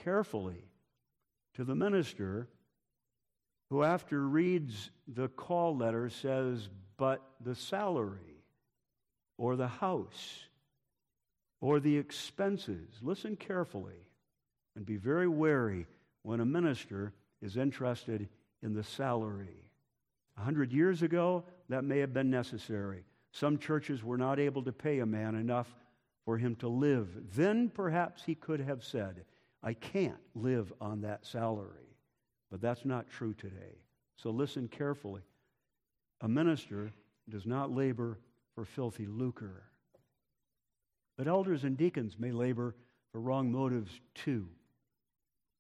carefully 0.05 0.69
to 1.55 1.65
the 1.65 1.75
minister 1.75 2.49
who, 3.71 3.83
after 3.83 4.21
reads 4.21 4.91
the 5.09 5.29
call 5.29 5.77
letter, 5.77 6.11
says, 6.11 6.69
But 6.99 7.23
the 7.43 7.55
salary 7.55 8.45
or 9.39 9.57
the 9.57 9.67
house 9.67 10.45
or 11.61 11.81
the 11.81 11.97
expenses. 11.97 12.89
Listen 13.01 13.35
carefully 13.35 14.11
and 14.77 14.85
be 14.85 14.97
very 14.97 15.27
wary 15.27 15.87
when 16.23 16.41
a 16.41 16.45
minister 16.45 17.15
is 17.41 17.57
interested 17.57 18.29
in 18.62 18.75
the 18.75 18.85
salary. 18.85 19.65
A 20.37 20.43
hundred 20.43 20.73
years 20.73 21.03
ago, 21.03 21.45
that 21.69 21.85
may 21.85 21.99
have 21.99 22.12
been 22.12 22.31
necessary. 22.31 23.05
Some 23.33 23.59
churches 23.59 24.05
were 24.05 24.19
not 24.19 24.39
able 24.39 24.62
to 24.65 24.73
pay 24.73 24.99
a 24.99 25.07
man 25.07 25.35
enough 25.35 25.75
for 26.27 26.37
him 26.37 26.57
to 26.57 26.69
live. 26.69 27.09
Then 27.35 27.71
perhaps 27.71 28.23
he 28.25 28.35
could 28.35 28.61
have 28.61 28.85
said, 28.85 29.25
I 29.62 29.73
can't 29.73 30.21
live 30.35 30.73
on 30.81 31.01
that 31.03 31.25
salary. 31.25 31.97
But 32.51 32.61
that's 32.61 32.85
not 32.85 33.09
true 33.09 33.33
today. 33.33 33.81
So 34.17 34.31
listen 34.31 34.69
carefully. 34.69 35.22
A 36.20 36.29
minister 36.29 36.93
does 37.29 37.47
not 37.47 37.74
labor 37.74 38.18
for 38.55 38.64
filthy 38.64 39.07
lucre. 39.07 39.62
But 41.16 41.29
elders 41.29 41.64
and 41.64 41.77
deacons 41.77 42.16
may 42.18 42.33
labor 42.33 42.74
for 43.12 43.20
wrong 43.20 43.51
motives 43.51 43.93
too. 44.14 44.49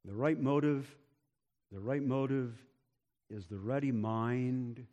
The 0.04 0.14
right 0.14 0.38
motive, 0.38 0.86
the 1.72 1.80
right 1.80 2.02
motive 2.02 2.54
is 3.30 3.46
the 3.46 3.58
ready 3.58 3.92
mind 3.92 4.84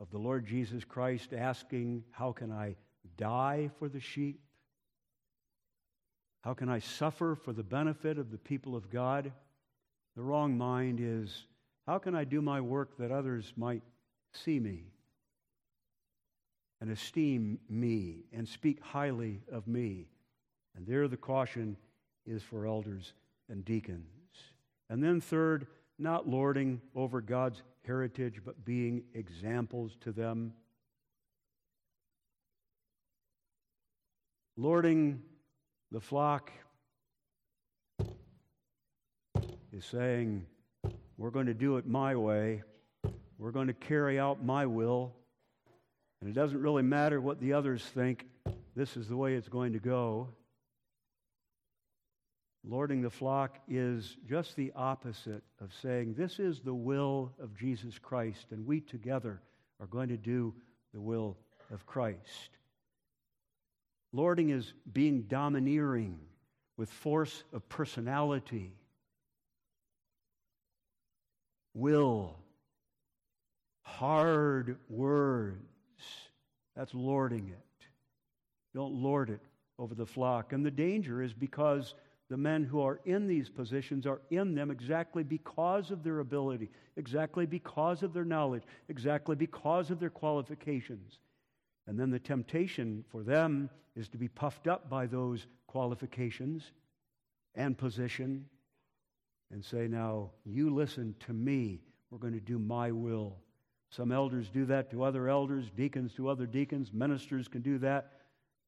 of 0.00 0.10
the 0.10 0.18
Lord 0.18 0.46
Jesus 0.46 0.84
Christ 0.84 1.32
asking, 1.32 2.04
How 2.10 2.32
can 2.32 2.50
I 2.50 2.76
die 3.16 3.70
for 3.78 3.88
the 3.88 4.00
sheep? 4.00 4.40
How 6.42 6.54
can 6.54 6.68
I 6.68 6.80
suffer 6.80 7.34
for 7.34 7.52
the 7.52 7.62
benefit 7.62 8.18
of 8.18 8.30
the 8.30 8.38
people 8.38 8.74
of 8.74 8.90
God? 8.90 9.32
The 10.16 10.22
wrong 10.22 10.58
mind 10.58 10.98
is, 11.00 11.46
How 11.86 11.98
can 11.98 12.14
I 12.14 12.24
do 12.24 12.42
my 12.42 12.60
work 12.60 12.98
that 12.98 13.12
others 13.12 13.52
might 13.56 13.82
see 14.32 14.58
me? 14.58 14.92
and 16.82 16.90
esteem 16.90 17.60
me 17.68 18.24
and 18.32 18.46
speak 18.46 18.80
highly 18.82 19.40
of 19.52 19.68
me. 19.68 20.08
And 20.76 20.84
there 20.84 21.06
the 21.06 21.16
caution 21.16 21.76
is 22.26 22.42
for 22.42 22.66
elders 22.66 23.12
and 23.48 23.64
deacons. 23.64 24.08
And 24.90 25.00
then, 25.00 25.20
third, 25.20 25.68
not 25.96 26.28
lording 26.28 26.80
over 26.96 27.20
God's 27.20 27.62
heritage, 27.86 28.40
but 28.44 28.64
being 28.64 29.04
examples 29.14 29.92
to 30.00 30.10
them. 30.10 30.54
Lording 34.56 35.22
The 35.92 36.00
flock 36.00 36.52
is 39.72 39.84
saying, 39.86 40.44
We're 41.16 41.30
going 41.30 41.46
to 41.46 41.54
do 41.54 41.78
it 41.78 41.86
my 41.86 42.14
way. 42.16 42.62
We're 43.38 43.50
going 43.50 43.68
to 43.68 43.72
carry 43.72 44.18
out 44.18 44.44
my 44.44 44.66
will. 44.66 45.14
And 46.20 46.28
it 46.28 46.34
doesn't 46.34 46.60
really 46.60 46.82
matter 46.82 47.18
what 47.18 47.40
the 47.40 47.54
others 47.54 47.82
think. 47.82 48.26
This 48.76 48.96
is 48.98 49.08
the 49.08 49.16
way 49.16 49.34
it's 49.34 49.48
going 49.48 49.72
to 49.72 49.78
go. 49.78 50.28
Lording 52.62 53.00
the 53.00 53.10
flock 53.10 53.58
is 53.68 54.18
just 54.28 54.54
the 54.54 54.72
opposite 54.76 55.42
of 55.62 55.72
saying, 55.80 56.14
This 56.14 56.38
is 56.38 56.60
the 56.60 56.74
will 56.74 57.32
of 57.40 57.56
Jesus 57.56 57.98
Christ, 57.98 58.48
and 58.50 58.66
we 58.66 58.80
together 58.80 59.40
are 59.80 59.86
going 59.86 60.10
to 60.10 60.18
do 60.18 60.54
the 60.92 61.00
will 61.00 61.38
of 61.72 61.86
Christ. 61.86 62.50
Lording 64.12 64.50
is 64.50 64.72
being 64.92 65.22
domineering 65.22 66.18
with 66.76 66.90
force 66.90 67.44
of 67.52 67.66
personality, 67.68 68.72
will, 71.74 72.36
hard 73.82 74.76
words. 74.88 75.58
That's 76.76 76.94
lording 76.94 77.48
it. 77.48 77.86
Don't 78.74 78.94
lord 78.94 79.30
it 79.30 79.40
over 79.78 79.94
the 79.94 80.06
flock. 80.06 80.52
And 80.52 80.64
the 80.64 80.70
danger 80.70 81.22
is 81.22 81.32
because 81.32 81.94
the 82.30 82.36
men 82.36 82.64
who 82.64 82.80
are 82.80 83.00
in 83.04 83.26
these 83.26 83.50
positions 83.50 84.06
are 84.06 84.20
in 84.30 84.54
them 84.54 84.70
exactly 84.70 85.22
because 85.22 85.90
of 85.90 86.02
their 86.02 86.20
ability, 86.20 86.70
exactly 86.96 87.44
because 87.44 88.02
of 88.02 88.14
their 88.14 88.24
knowledge, 88.24 88.62
exactly 88.88 89.36
because 89.36 89.90
of 89.90 90.00
their 90.00 90.10
qualifications. 90.10 91.18
And 91.86 91.98
then 91.98 92.10
the 92.10 92.18
temptation 92.18 93.04
for 93.10 93.22
them 93.22 93.70
is 93.96 94.08
to 94.10 94.18
be 94.18 94.28
puffed 94.28 94.66
up 94.66 94.88
by 94.88 95.06
those 95.06 95.46
qualifications 95.66 96.72
and 97.54 97.76
position 97.76 98.46
and 99.50 99.64
say, 99.64 99.88
Now, 99.88 100.30
you 100.44 100.74
listen 100.74 101.14
to 101.26 101.32
me. 101.32 101.80
We're 102.10 102.18
going 102.18 102.34
to 102.34 102.40
do 102.40 102.58
my 102.58 102.92
will. 102.92 103.36
Some 103.90 104.12
elders 104.12 104.48
do 104.48 104.64
that 104.66 104.90
to 104.90 105.02
other 105.02 105.28
elders, 105.28 105.70
deacons 105.76 106.14
to 106.14 106.28
other 106.28 106.46
deacons, 106.46 106.92
ministers 106.92 107.48
can 107.48 107.60
do 107.60 107.78
that 107.78 108.12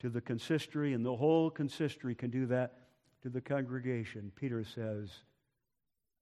to 0.00 0.10
the 0.10 0.20
consistory, 0.20 0.92
and 0.92 1.04
the 1.04 1.16
whole 1.16 1.50
consistory 1.50 2.14
can 2.14 2.30
do 2.30 2.44
that 2.46 2.80
to 3.22 3.30
the 3.30 3.40
congregation. 3.40 4.30
Peter 4.36 4.62
says, 4.64 5.10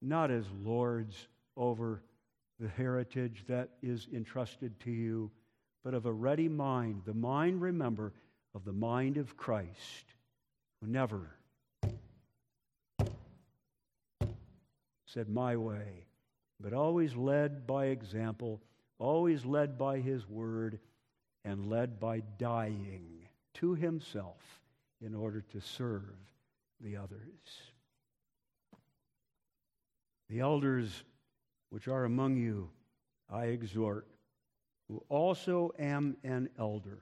Not 0.00 0.30
as 0.30 0.44
lords 0.62 1.26
over 1.56 2.02
the 2.60 2.68
heritage 2.68 3.44
that 3.48 3.70
is 3.82 4.06
entrusted 4.14 4.78
to 4.80 4.92
you, 4.92 5.32
but 5.82 5.94
of 5.94 6.06
a 6.06 6.12
ready 6.12 6.48
mind. 6.48 7.02
The 7.04 7.14
mind, 7.14 7.60
remember, 7.60 8.12
of 8.54 8.64
the 8.64 8.72
mind 8.72 9.16
of 9.16 9.36
Christ, 9.36 10.14
who 10.80 10.86
never 10.86 11.30
said, 15.06 15.28
My 15.28 15.56
way, 15.56 16.06
but 16.60 16.72
always 16.72 17.14
led 17.14 17.66
by 17.66 17.86
example, 17.86 18.60
always 18.98 19.44
led 19.44 19.76
by 19.76 19.98
his 19.98 20.28
word, 20.28 20.78
and 21.44 21.68
led 21.68 21.98
by 21.98 22.22
dying 22.38 23.28
to 23.54 23.74
himself 23.74 24.60
in 25.04 25.14
order 25.14 25.42
to 25.52 25.60
serve 25.60 26.14
the 26.80 26.96
others. 26.96 27.18
The 30.30 30.40
elders 30.40 31.04
which 31.70 31.88
are 31.88 32.04
among 32.04 32.36
you, 32.36 32.70
I 33.28 33.46
exhort, 33.46 34.06
who 34.92 35.02
also 35.08 35.72
am 35.78 36.18
an 36.22 36.50
elder, 36.58 36.98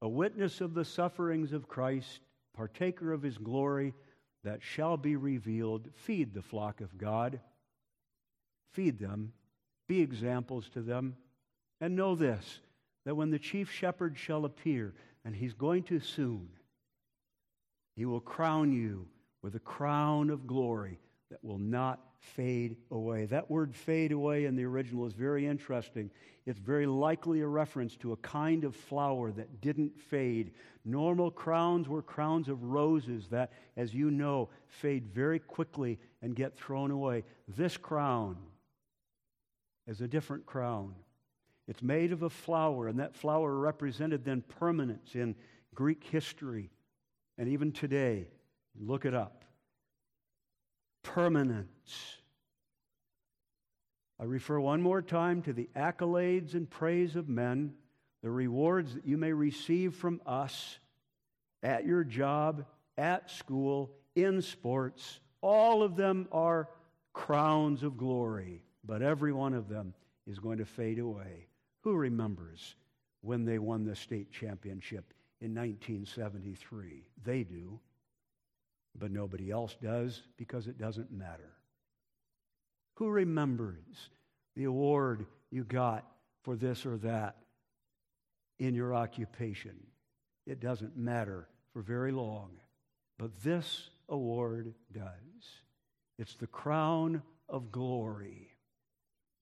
a 0.00 0.08
witness 0.08 0.60
of 0.60 0.74
the 0.74 0.84
sufferings 0.84 1.52
of 1.52 1.66
Christ, 1.66 2.20
partaker 2.54 3.12
of 3.12 3.20
his 3.20 3.36
glory 3.36 3.94
that 4.44 4.62
shall 4.62 4.96
be 4.96 5.16
revealed, 5.16 5.88
feed 5.92 6.32
the 6.32 6.42
flock 6.42 6.80
of 6.80 6.96
God. 6.96 7.40
Feed 8.74 9.00
them, 9.00 9.32
be 9.88 10.00
examples 10.00 10.68
to 10.68 10.82
them, 10.82 11.16
and 11.80 11.96
know 11.96 12.14
this 12.14 12.60
that 13.04 13.16
when 13.16 13.30
the 13.30 13.40
chief 13.40 13.72
shepherd 13.72 14.16
shall 14.16 14.44
appear, 14.44 14.94
and 15.24 15.34
he's 15.34 15.54
going 15.54 15.82
to 15.82 15.98
soon, 15.98 16.48
he 17.96 18.04
will 18.04 18.20
crown 18.20 18.72
you 18.72 19.08
with 19.42 19.56
a 19.56 19.60
crown 19.60 20.30
of 20.30 20.46
glory 20.46 21.00
that 21.30 21.42
will 21.42 21.58
not 21.58 21.98
fade 22.20 22.76
away. 22.90 23.24
That 23.26 23.50
word 23.50 23.74
fade 23.74 24.12
away 24.12 24.44
in 24.44 24.54
the 24.54 24.64
original 24.64 25.06
is 25.06 25.14
very 25.14 25.46
interesting. 25.46 26.10
It's 26.46 26.58
very 26.58 26.86
likely 26.86 27.40
a 27.40 27.46
reference 27.46 27.96
to 27.96 28.12
a 28.12 28.16
kind 28.18 28.64
of 28.64 28.76
flower 28.76 29.32
that 29.32 29.60
didn't 29.60 29.98
fade. 29.98 30.52
Normal 30.84 31.30
crowns 31.30 31.88
were 31.88 32.02
crowns 32.02 32.48
of 32.48 32.62
roses 32.62 33.28
that, 33.28 33.52
as 33.76 33.94
you 33.94 34.10
know, 34.10 34.50
fade 34.68 35.06
very 35.06 35.38
quickly 35.38 35.98
and 36.22 36.36
get 36.36 36.56
thrown 36.56 36.90
away. 36.90 37.24
This 37.48 37.76
crown 37.76 38.36
is 39.86 40.00
a 40.00 40.08
different 40.08 40.46
crown. 40.46 40.94
It's 41.66 41.82
made 41.82 42.12
of 42.12 42.22
a 42.22 42.30
flower, 42.30 42.88
and 42.88 42.98
that 42.98 43.14
flower 43.14 43.54
represented 43.54 44.24
then 44.24 44.42
permanence 44.42 45.14
in 45.14 45.36
Greek 45.74 46.04
history 46.04 46.70
and 47.38 47.48
even 47.48 47.72
today. 47.72 48.28
Look 48.78 49.04
it 49.04 49.14
up. 49.14 49.39
Permanence. 51.02 52.16
I 54.18 54.24
refer 54.24 54.60
one 54.60 54.82
more 54.82 55.00
time 55.00 55.40
to 55.42 55.52
the 55.52 55.70
accolades 55.74 56.54
and 56.54 56.68
praise 56.68 57.16
of 57.16 57.28
men, 57.28 57.72
the 58.22 58.30
rewards 58.30 58.94
that 58.94 59.06
you 59.06 59.16
may 59.16 59.32
receive 59.32 59.94
from 59.94 60.20
us 60.26 60.78
at 61.62 61.86
your 61.86 62.04
job, 62.04 62.66
at 62.98 63.30
school, 63.30 63.92
in 64.14 64.42
sports. 64.42 65.20
All 65.40 65.82
of 65.82 65.96
them 65.96 66.28
are 66.32 66.68
crowns 67.14 67.82
of 67.82 67.96
glory, 67.96 68.62
but 68.84 69.00
every 69.00 69.32
one 69.32 69.54
of 69.54 69.68
them 69.68 69.94
is 70.26 70.38
going 70.38 70.58
to 70.58 70.66
fade 70.66 70.98
away. 70.98 71.46
Who 71.82 71.94
remembers 71.94 72.74
when 73.22 73.44
they 73.44 73.58
won 73.58 73.84
the 73.84 73.96
state 73.96 74.30
championship 74.30 75.14
in 75.40 75.54
1973? 75.54 77.06
They 77.24 77.42
do, 77.42 77.80
but 78.98 79.10
nobody 79.10 79.50
else 79.50 79.76
does 79.82 80.22
because 80.36 80.66
it 80.66 80.78
doesn't 80.78 81.12
matter. 81.12 81.52
Who 82.96 83.08
remembers 83.08 84.10
the 84.56 84.64
award 84.64 85.26
you 85.50 85.64
got 85.64 86.06
for 86.42 86.56
this 86.56 86.84
or 86.84 86.98
that 86.98 87.36
in 88.58 88.74
your 88.74 88.94
occupation? 88.94 89.76
It 90.46 90.60
doesn't 90.60 90.96
matter 90.96 91.48
for 91.72 91.82
very 91.82 92.12
long, 92.12 92.50
but 93.18 93.30
this 93.42 93.90
award 94.08 94.74
does. 94.92 95.06
It's 96.18 96.34
the 96.34 96.46
crown 96.46 97.22
of 97.48 97.72
glory, 97.72 98.48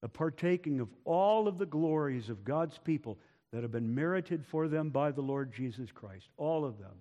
a 0.03 0.09
partaking 0.09 0.81
of 0.81 0.89
all 1.05 1.49
of 1.49 1.59
the 1.59 1.67
glories 1.67 2.29
of 2.29 2.45
God's 2.45 2.79
people 2.79 3.19
that 3.53 3.63
have 3.63 3.73
been 3.73 3.95
merited 3.95 4.45
for 4.47 4.69
them 4.69 4.91
by 4.91 5.11
the 5.11 5.23
Lord 5.23 5.53
Jesus 5.53 5.91
Christ. 5.91 6.29
All 6.37 6.65
of 6.65 6.79
them 6.79 6.95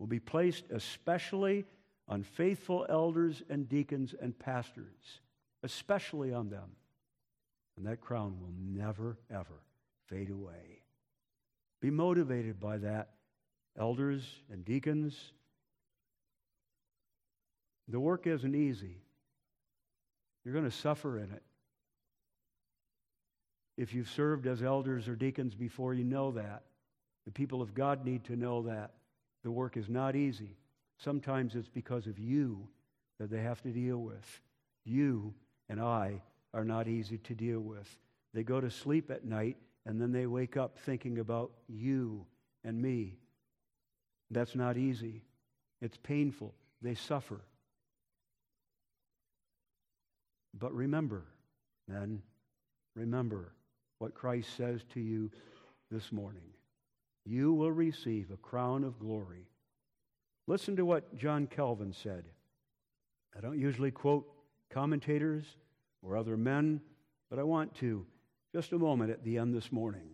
will 0.00 0.08
be 0.08 0.18
placed 0.18 0.64
especially 0.70 1.64
on 2.08 2.24
faithful 2.24 2.84
elders 2.88 3.40
and 3.48 3.68
deacons 3.68 4.16
and 4.20 4.36
pastors 4.36 5.20
especially 5.62 6.32
on 6.32 6.48
them. 6.48 6.70
And 7.76 7.86
that 7.86 8.00
crown 8.00 8.36
will 8.40 8.52
never, 8.58 9.18
ever 9.30 9.62
fade 10.06 10.30
away. 10.30 10.82
Be 11.80 11.90
motivated 11.90 12.60
by 12.60 12.78
that, 12.78 13.10
elders 13.78 14.22
and 14.50 14.64
deacons. 14.64 15.32
The 17.88 18.00
work 18.00 18.26
isn't 18.26 18.54
easy. 18.54 18.98
You're 20.44 20.54
going 20.54 20.66
to 20.66 20.70
suffer 20.70 21.18
in 21.18 21.30
it. 21.30 21.42
If 23.76 23.94
you've 23.94 24.10
served 24.10 24.46
as 24.46 24.62
elders 24.62 25.08
or 25.08 25.16
deacons 25.16 25.54
before, 25.54 25.94
you 25.94 26.04
know 26.04 26.32
that. 26.32 26.64
The 27.24 27.30
people 27.30 27.62
of 27.62 27.74
God 27.74 28.04
need 28.04 28.24
to 28.24 28.36
know 28.36 28.62
that. 28.62 28.92
The 29.42 29.50
work 29.50 29.76
is 29.76 29.88
not 29.88 30.16
easy. 30.16 30.56
Sometimes 30.98 31.54
it's 31.54 31.68
because 31.68 32.06
of 32.06 32.18
you 32.18 32.68
that 33.18 33.30
they 33.30 33.40
have 33.40 33.62
to 33.62 33.70
deal 33.70 33.98
with. 33.98 34.40
You 34.84 35.34
and 35.68 35.80
I 35.80 36.22
are 36.52 36.64
not 36.64 36.88
easy 36.88 37.18
to 37.18 37.34
deal 37.34 37.60
with. 37.60 37.88
They 38.34 38.42
go 38.42 38.60
to 38.60 38.70
sleep 38.70 39.10
at 39.10 39.24
night 39.24 39.56
and 39.86 40.00
then 40.00 40.12
they 40.12 40.26
wake 40.26 40.56
up 40.56 40.78
thinking 40.78 41.18
about 41.18 41.52
you 41.68 42.26
and 42.64 42.80
me. 42.80 43.16
That's 44.30 44.54
not 44.54 44.76
easy. 44.76 45.22
It's 45.80 45.96
painful. 45.96 46.54
They 46.82 46.94
suffer. 46.94 47.40
But 50.58 50.74
remember, 50.74 51.24
men, 51.88 52.22
remember 52.94 53.52
what 53.98 54.14
Christ 54.14 54.56
says 54.56 54.80
to 54.94 55.00
you 55.00 55.30
this 55.90 56.12
morning. 56.12 56.42
You 57.24 57.52
will 57.52 57.72
receive 57.72 58.30
a 58.30 58.36
crown 58.36 58.84
of 58.84 58.98
glory. 58.98 59.48
Listen 60.46 60.76
to 60.76 60.84
what 60.84 61.16
John 61.16 61.46
Calvin 61.46 61.92
said. 61.92 62.24
I 63.36 63.40
don't 63.40 63.58
usually 63.58 63.90
quote 63.90 64.26
commentators 64.70 65.44
or 66.02 66.16
other 66.16 66.36
men, 66.36 66.80
but 67.28 67.38
I 67.38 67.42
want 67.42 67.74
to 67.76 68.06
just 68.52 68.72
a 68.72 68.78
moment 68.78 69.10
at 69.10 69.22
the 69.22 69.38
end 69.38 69.54
this 69.54 69.70
morning. 69.70 70.08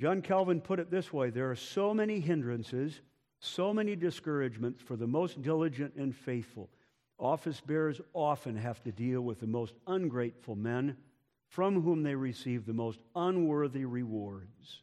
John 0.00 0.22
Calvin 0.22 0.60
put 0.60 0.78
it 0.80 0.90
this 0.90 1.12
way 1.12 1.30
there 1.30 1.50
are 1.50 1.56
so 1.56 1.94
many 1.94 2.20
hindrances, 2.20 3.00
So 3.40 3.74
many 3.74 3.94
discouragements 3.94 4.80
for 4.80 4.96
the 4.96 5.06
most 5.06 5.42
diligent 5.42 5.94
and 5.96 6.14
faithful. 6.14 6.70
Office 7.18 7.60
bearers 7.60 8.00
often 8.14 8.56
have 8.56 8.82
to 8.84 8.92
deal 8.92 9.20
with 9.20 9.40
the 9.40 9.46
most 9.46 9.74
ungrateful 9.86 10.56
men 10.56 10.96
from 11.48 11.82
whom 11.82 12.02
they 12.02 12.14
receive 12.14 12.64
the 12.64 12.72
most 12.72 13.00
unworthy 13.14 13.84
rewards. 13.84 14.82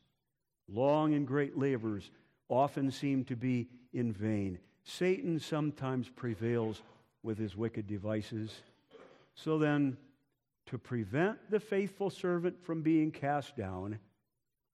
Long 0.73 1.13
and 1.13 1.27
great 1.27 1.57
labors 1.57 2.09
often 2.49 2.91
seem 2.91 3.25
to 3.25 3.35
be 3.35 3.67
in 3.93 4.13
vain. 4.13 4.59
Satan 4.83 5.39
sometimes 5.39 6.09
prevails 6.09 6.81
with 7.23 7.37
his 7.37 7.55
wicked 7.55 7.87
devices. 7.87 8.61
So 9.35 9.57
then, 9.57 9.97
to 10.67 10.77
prevent 10.77 11.37
the 11.49 11.59
faithful 11.59 12.09
servant 12.09 12.63
from 12.63 12.81
being 12.81 13.11
cast 13.11 13.55
down, 13.57 13.99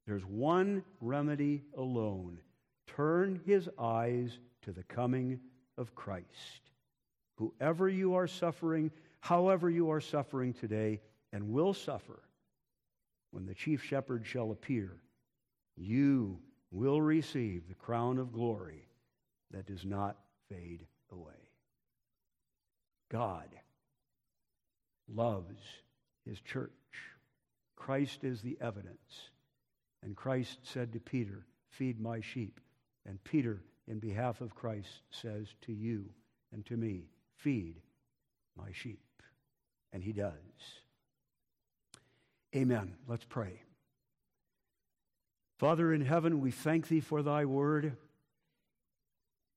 there's 0.05 0.25
one 0.25 0.83
remedy 1.01 1.63
alone 1.75 2.39
turn 2.87 3.41
his 3.45 3.69
eyes 3.77 4.39
to 4.63 4.71
the 4.71 4.83
coming 4.83 5.39
of 5.77 5.93
Christ. 5.93 6.61
Whoever 7.35 7.89
you 7.89 8.15
are 8.15 8.27
suffering, 8.27 8.91
however 9.19 9.69
you 9.69 9.91
are 9.91 10.01
suffering 10.01 10.53
today, 10.53 11.01
and 11.33 11.49
will 11.49 11.73
suffer, 11.73 12.19
when 13.31 13.45
the 13.45 13.53
chief 13.53 13.83
shepherd 13.83 14.25
shall 14.25 14.51
appear, 14.51 15.01
you 15.78 16.39
will 16.71 17.01
receive 17.01 17.67
the 17.67 17.75
crown 17.75 18.17
of 18.17 18.34
glory 18.34 18.88
that 19.51 19.67
does 19.67 19.86
not 19.86 20.17
fade 20.49 20.86
away. 21.11 21.32
God 23.09 23.47
loves 25.07 25.61
his 26.25 26.39
church. 26.41 26.71
Christ 27.75 28.23
is 28.23 28.41
the 28.41 28.57
evidence. 28.59 29.30
And 30.03 30.15
Christ 30.15 30.59
said 30.63 30.93
to 30.93 30.99
Peter, 30.99 31.45
Feed 31.69 31.99
my 31.99 32.21
sheep. 32.21 32.59
And 33.05 33.23
Peter, 33.23 33.61
in 33.88 33.99
behalf 33.99 34.41
of 34.41 34.55
Christ, 34.55 34.89
says 35.11 35.47
to 35.61 35.73
you 35.73 36.05
and 36.51 36.65
to 36.65 36.75
me, 36.75 37.05
Feed 37.38 37.82
my 38.57 38.71
sheep. 38.73 38.99
And 39.93 40.03
he 40.03 40.11
does. 40.11 40.34
Amen. 42.55 42.95
Let's 43.07 43.25
pray. 43.25 43.61
Father 45.58 45.91
in 45.91 46.01
heaven, 46.01 46.39
we 46.39 46.51
thank 46.51 46.88
thee 46.88 46.99
for 46.99 47.24
thy 47.24 47.45
word. 47.45 47.97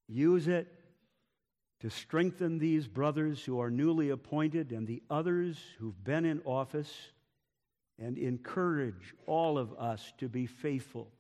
Use 0.09 0.49
it 0.49 0.67
to 1.81 1.91
strengthen 1.91 2.59
these 2.59 2.87
brothers 2.87 3.45
who 3.45 3.61
are 3.61 3.71
newly 3.71 4.11
appointed 4.11 4.73
and 4.73 4.87
the 4.87 5.03
others 5.11 5.59
who've 5.79 6.03
been 6.05 6.25
in 6.25 6.41
office, 6.45 6.93
and 7.99 8.17
encourage 8.17 9.15
all 9.27 9.59
of 9.59 9.75
us 9.75 10.13
to 10.17 10.29
be 10.29 10.47
faithful, 10.47 11.11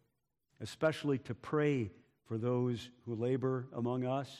especially 0.60 1.18
to 1.18 1.34
pray 1.34 1.90
for 2.26 2.38
those 2.38 2.88
who 3.04 3.14
labor 3.14 3.66
among 3.74 4.06
us 4.06 4.30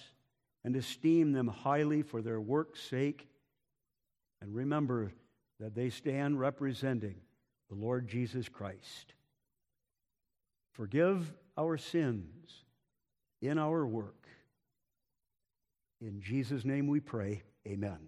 and 0.64 0.74
esteem 0.74 1.32
them 1.32 1.48
highly 1.48 2.00
for 2.00 2.22
their 2.22 2.40
work's 2.40 2.80
sake. 2.80 3.28
And 4.40 4.54
remember 4.54 5.12
that 5.58 5.74
they 5.74 5.90
stand 5.90 6.40
representing 6.40 7.16
the 7.68 7.74
Lord 7.74 8.08
Jesus 8.08 8.48
Christ. 8.48 9.12
Forgive 10.80 11.34
our 11.58 11.76
sins 11.76 12.62
in 13.42 13.58
our 13.58 13.86
work. 13.86 14.26
In 16.00 16.22
Jesus' 16.22 16.64
name 16.64 16.86
we 16.86 17.00
pray. 17.00 17.42
Amen. 17.68 17.98